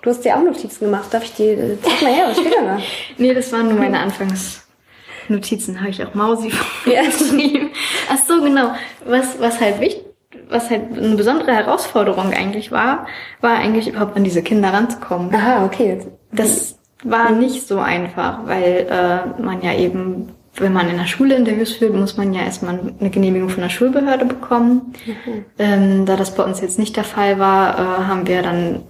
Du 0.00 0.10
hast 0.10 0.24
dir 0.24 0.36
auch 0.36 0.42
Notizen 0.42 0.84
gemacht. 0.84 1.12
Darf 1.12 1.24
ich 1.24 1.34
die? 1.34 1.48
äh, 1.48 1.76
Zeig 1.82 2.02
mal 2.02 2.12
her, 2.12 2.26
was 2.28 2.38
steht 2.38 2.54
da 2.54 2.62
da? 2.64 2.78
Nee, 3.18 3.34
das 3.34 3.52
waren 3.52 3.68
nur 3.68 3.78
meine 3.78 3.98
Anfangsnotizen. 3.98 5.80
Habe 5.80 5.90
ich 5.90 6.04
auch 6.04 6.14
Mausi 6.14 6.48
geschrieben. 6.84 7.70
Ach 8.10 8.18
so, 8.26 8.40
genau. 8.40 8.70
Was, 9.04 9.40
was 9.40 9.60
halt 9.60 9.80
wichtig, 9.80 10.04
was 10.48 10.70
halt 10.70 10.96
eine 10.96 11.16
besondere 11.16 11.52
Herausforderung 11.52 12.32
eigentlich 12.32 12.72
war, 12.72 13.06
war 13.40 13.56
eigentlich 13.56 13.88
überhaupt 13.88 14.16
an 14.16 14.24
diese 14.24 14.42
Kinder 14.42 14.72
ranzukommen. 14.72 15.34
Aha, 15.34 15.64
okay. 15.64 16.00
Das 16.32 16.78
war 17.04 17.30
nicht 17.30 17.66
so 17.66 17.78
einfach, 17.78 18.46
weil 18.46 18.86
äh, 18.90 19.42
man 19.42 19.62
ja 19.62 19.74
eben 19.74 20.30
wenn 20.60 20.72
man 20.72 20.88
in 20.88 20.96
der 20.96 21.06
Schule 21.06 21.36
Interviews 21.36 21.72
führt, 21.72 21.94
muss 21.94 22.16
man 22.16 22.32
ja 22.32 22.42
erstmal 22.42 22.78
eine 22.98 23.10
Genehmigung 23.10 23.48
von 23.48 23.62
der 23.62 23.70
Schulbehörde 23.70 24.24
bekommen. 24.24 24.92
Mhm. 25.06 25.44
Ähm, 25.58 26.06
da 26.06 26.16
das 26.16 26.34
bei 26.34 26.44
uns 26.44 26.60
jetzt 26.60 26.78
nicht 26.78 26.96
der 26.96 27.04
Fall 27.04 27.38
war, 27.38 27.78
äh, 27.78 28.04
haben 28.04 28.26
wir 28.26 28.42
dann, 28.42 28.82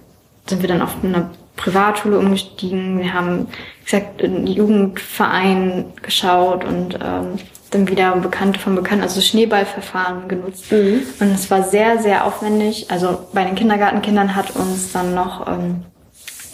sind 0.47 0.61
wir 0.61 0.69
dann 0.69 0.81
auf 0.81 0.95
eine 1.03 1.29
Privatschule 1.55 2.17
umgestiegen. 2.17 2.99
Wir 2.99 3.13
haben, 3.13 3.47
wie 3.79 3.85
gesagt, 3.85 4.23
einen 4.23 4.47
Jugendverein 4.47 5.85
geschaut 6.01 6.63
und 6.65 6.95
ähm, 6.95 7.35
dann 7.69 7.87
wieder 7.87 8.15
Bekannte 8.15 8.59
von 8.59 8.75
Bekannten, 8.75 9.03
also 9.03 9.21
Schneeballverfahren 9.21 10.27
genutzt. 10.27 10.71
Mhm. 10.71 11.03
Und 11.19 11.33
es 11.33 11.51
war 11.51 11.61
sehr, 11.63 11.99
sehr 11.99 12.25
aufwendig. 12.25 12.89
Also 12.89 13.27
bei 13.33 13.43
den 13.43 13.53
Kindergartenkindern 13.55 14.35
hat 14.35 14.55
uns 14.55 14.91
dann 14.91 15.13
noch 15.13 15.47
ähm, 15.47 15.83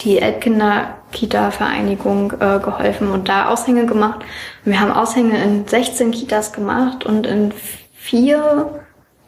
die 0.01 0.19
Elbkinder-Kita-Vereinigung 0.19 2.34
äh, 2.34 2.60
geholfen 2.60 3.12
und 3.12 3.30
da 3.30 3.49
Aushänge 3.49 3.86
gemacht. 3.86 4.25
Und 4.65 4.71
wir 4.71 4.80
haben 4.80 4.91
Aushänge 4.91 5.43
in 5.43 5.67
16 5.67 6.12
Kitas 6.12 6.54
gemacht 6.54 7.06
und 7.06 7.25
in 7.25 7.51
vier 7.93 8.82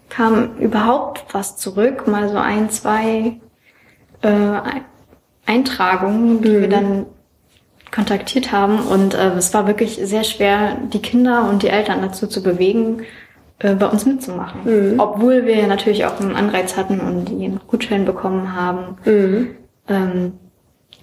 kam 0.10 0.58
überhaupt 0.58 1.26
was 1.34 1.58
zurück, 1.58 2.08
mal 2.08 2.30
so 2.30 2.38
ein, 2.38 2.70
zwei 2.70 3.40
äh, 4.22 4.62
Eintragungen, 5.46 6.42
die 6.42 6.50
mhm. 6.50 6.62
wir 6.62 6.70
dann 6.70 7.06
kontaktiert 7.98 8.52
haben. 8.52 8.80
Und 8.80 9.16
äh, 9.16 9.34
es 9.34 9.54
war 9.56 9.66
wirklich 9.66 10.00
sehr 10.02 10.24
schwer, 10.24 10.78
die 10.94 11.02
Kinder 11.02 11.50
und 11.50 11.64
die 11.64 11.70
Eltern 11.70 12.02
dazu 12.04 12.28
zu 12.28 12.44
bewegen, 12.44 13.02
äh, 13.58 13.74
bei 13.74 13.88
uns 13.88 14.06
mitzumachen. 14.06 14.62
Mhm. 14.66 15.00
Obwohl 15.00 15.48
wir 15.48 15.66
natürlich 15.66 16.06
auch 16.06 16.20
einen 16.20 16.36
Anreiz 16.36 16.78
hatten 16.78 17.00
und 17.00 17.26
die 17.26 17.46
einen 17.46 17.60
Gutschein 17.66 18.06
bekommen 18.06 18.56
haben. 18.56 18.98
Mhm. 19.04 19.50
Ähm, 19.90 20.34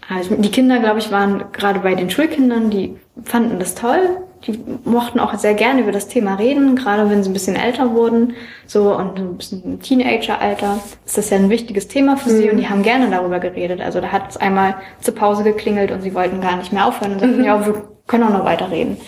also 0.09 0.37
die 0.37 0.51
Kinder, 0.51 0.79
glaube 0.79 1.01
ich, 1.01 1.11
waren 1.11 1.47
gerade 1.53 1.81
bei 1.81 1.97
den 1.97 2.11
Schulkindern, 2.11 2.71
die 2.71 2.97
fanden 3.25 3.59
das 3.59 3.75
toll. 3.75 4.19
Die 4.47 4.59
mochten 4.85 5.21
auch 5.21 5.35
sehr 5.35 5.55
gerne 5.55 5.81
über 5.81 5.93
das 5.93 6.09
Thema 6.09 6.35
reden, 6.35 6.77
gerade 6.77 7.09
wenn 7.09 7.23
sie 7.23 7.31
ein 7.31 7.33
bisschen 7.33 7.57
älter 7.57 7.95
wurden, 7.95 8.35
so 8.67 8.95
und 8.95 9.19
ein 9.19 9.37
bisschen 9.37 9.81
Teenager-Alter, 9.81 10.81
ist 11.07 11.17
das 11.17 11.31
ja 11.31 11.39
ein 11.39 11.51
wichtiges 11.51 11.89
Thema 11.89 12.17
für 12.17 12.31
sie 12.31 12.45
mhm. 12.45 12.51
und 12.51 12.57
die 12.59 12.69
haben 12.69 12.83
gerne 12.83 13.11
darüber 13.11 13.41
geredet. 13.41 13.81
Also 13.81 14.01
da 14.01 14.13
hat 14.13 14.31
es 14.31 14.37
einmal 14.37 14.77
zur 15.01 15.15
Pause 15.15 15.45
geklingelt 15.45 15.91
und 15.91 16.03
sie 16.03 16.15
wollten 16.15 16.41
gar 16.41 16.57
nicht 16.57 16.73
mehr 16.73 16.87
aufhören 16.87 17.15
und 17.15 17.21
sagten, 17.21 17.39
mhm. 17.39 17.45
ja, 17.45 17.65
wir 17.65 17.83
können 18.07 18.25
auch 18.25 18.39
noch 18.39 18.45
weiterreden. 18.45 18.99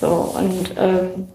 So 0.00 0.06
und 0.06 0.74
ähm, 0.78 1.26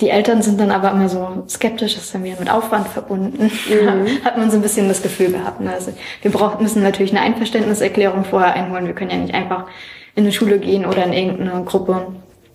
die 0.00 0.10
Eltern 0.10 0.42
sind 0.42 0.60
dann 0.60 0.70
aber 0.70 0.90
immer 0.90 1.08
so 1.08 1.44
skeptisch, 1.48 1.94
das 1.94 2.04
ist 2.04 2.14
dann 2.14 2.24
wieder 2.24 2.38
mit 2.38 2.50
Aufwand 2.50 2.88
verbunden. 2.88 3.44
Mhm. 3.44 4.24
Hat 4.24 4.36
man 4.36 4.50
so 4.50 4.56
ein 4.56 4.62
bisschen 4.62 4.88
das 4.88 5.02
Gefühl 5.02 5.32
gehabt. 5.32 5.60
Ne? 5.60 5.72
Also 5.72 5.92
wir 6.22 6.30
brauchen, 6.30 6.62
müssen 6.62 6.82
natürlich 6.82 7.12
eine 7.12 7.22
Einverständniserklärung 7.22 8.24
vorher 8.24 8.54
einholen. 8.54 8.86
Wir 8.86 8.94
können 8.94 9.10
ja 9.10 9.16
nicht 9.16 9.34
einfach 9.34 9.66
in 10.14 10.24
eine 10.24 10.32
Schule 10.32 10.58
gehen 10.58 10.84
oder 10.84 11.04
in 11.04 11.12
irgendeine 11.12 11.64
Gruppe 11.64 12.06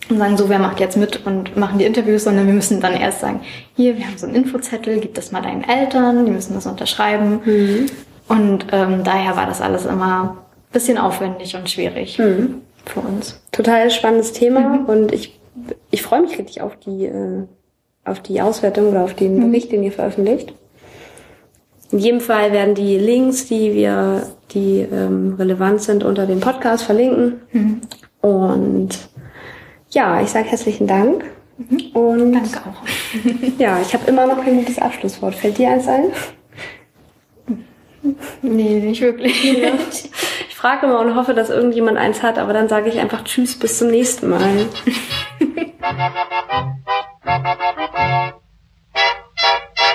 und 0.10 0.18
sagen, 0.18 0.38
so, 0.38 0.50
wer 0.50 0.60
macht 0.60 0.80
jetzt 0.80 0.98
mit 0.98 1.26
und 1.26 1.56
machen 1.56 1.80
die 1.80 1.86
Interviews, 1.86 2.24
sondern 2.24 2.48
wir 2.48 2.54
müssen 2.54 2.82
dann 2.82 2.94
erst 2.94 3.22
sagen, 3.22 3.42
hier, 3.76 3.98
wir 3.98 4.06
haben 4.06 4.18
so 4.18 4.26
einen 4.26 4.36
Infozettel, 4.36 5.00
gib 5.00 5.14
das 5.14 5.32
mal 5.32 5.42
deinen 5.42 5.64
Eltern, 5.64 6.26
die 6.26 6.32
müssen 6.32 6.54
das 6.54 6.66
unterschreiben. 6.66 7.40
Mhm. 7.46 7.86
Und 8.28 8.66
ähm, 8.72 9.04
daher 9.04 9.36
war 9.36 9.46
das 9.46 9.62
alles 9.62 9.86
immer 9.86 10.38
bisschen 10.72 10.98
aufwendig 10.98 11.56
und 11.56 11.70
schwierig 11.70 12.18
mhm. 12.18 12.62
für 12.86 13.02
uns. 13.02 13.42
Total 13.52 13.92
spannendes 13.92 14.32
Thema 14.32 14.62
mhm. 14.62 14.86
und 14.86 15.12
ich 15.12 15.42
ich 15.90 16.02
freue 16.02 16.22
mich 16.22 16.38
richtig 16.38 16.62
auf 16.62 16.78
die, 16.78 17.06
äh, 17.06 17.44
auf 18.06 18.20
die 18.22 18.42
Auswertung 18.42 18.90
oder 18.90 19.04
auf 19.04 19.14
den 19.14 19.38
mhm. 19.38 19.52
Bericht, 19.52 19.72
den 19.72 19.84
ihr 19.84 19.92
veröffentlicht. 19.92 20.54
In 21.92 22.00
jedem 22.00 22.22
Fall 22.22 22.54
werden 22.54 22.74
die 22.74 22.98
Links, 22.98 23.48
die 23.48 23.74
wir, 23.74 24.28
die 24.52 24.80
ähm, 24.80 25.36
relevant 25.38 25.82
sind, 25.82 26.04
unter 26.04 26.26
dem 26.26 26.40
Podcast 26.40 26.84
verlinken. 26.84 27.42
Mhm. 27.52 27.82
Und 28.22 28.90
ja, 29.94 30.22
ich 30.22 30.30
sage 30.30 30.50
herzlichen 30.50 30.88
Dank. 30.88 31.26
Mhm. 31.58 31.92
Und 31.94 32.34
Danke 32.34 32.60
auch. 32.60 32.84
ja, 33.58 33.80
ich 33.82 33.94
habe 33.94 34.10
immer 34.10 34.26
noch 34.26 34.44
kein 34.44 34.58
gutes 34.58 34.80
Abschlusswort. 34.80 35.36
Fällt 35.36 35.58
dir 35.58 35.70
eins 35.70 35.88
ein? 35.88 36.12
Nee, 38.42 38.80
nicht 38.80 39.02
wirklich. 39.02 39.44
Ja. 39.44 39.74
Ich 40.50 40.56
frage 40.56 40.86
immer 40.86 41.00
und 41.00 41.16
hoffe, 41.16 41.34
dass 41.34 41.50
irgendjemand 41.50 41.98
eins 41.98 42.24
hat, 42.24 42.38
aber 42.38 42.54
dann 42.54 42.68
sage 42.68 42.90
ich 42.90 43.00
einfach 43.00 43.24
Tschüss, 43.24 43.58
bis 43.58 43.78
zum 43.80 43.90
nächsten 43.90 44.30
Mal. 44.30 44.68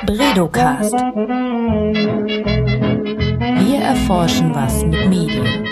Bredocast. 0.06 0.92
Wir 3.64 3.78
erforschen 3.80 4.54
was 4.54 4.84
mit 4.84 5.08
Medien. 5.08 5.66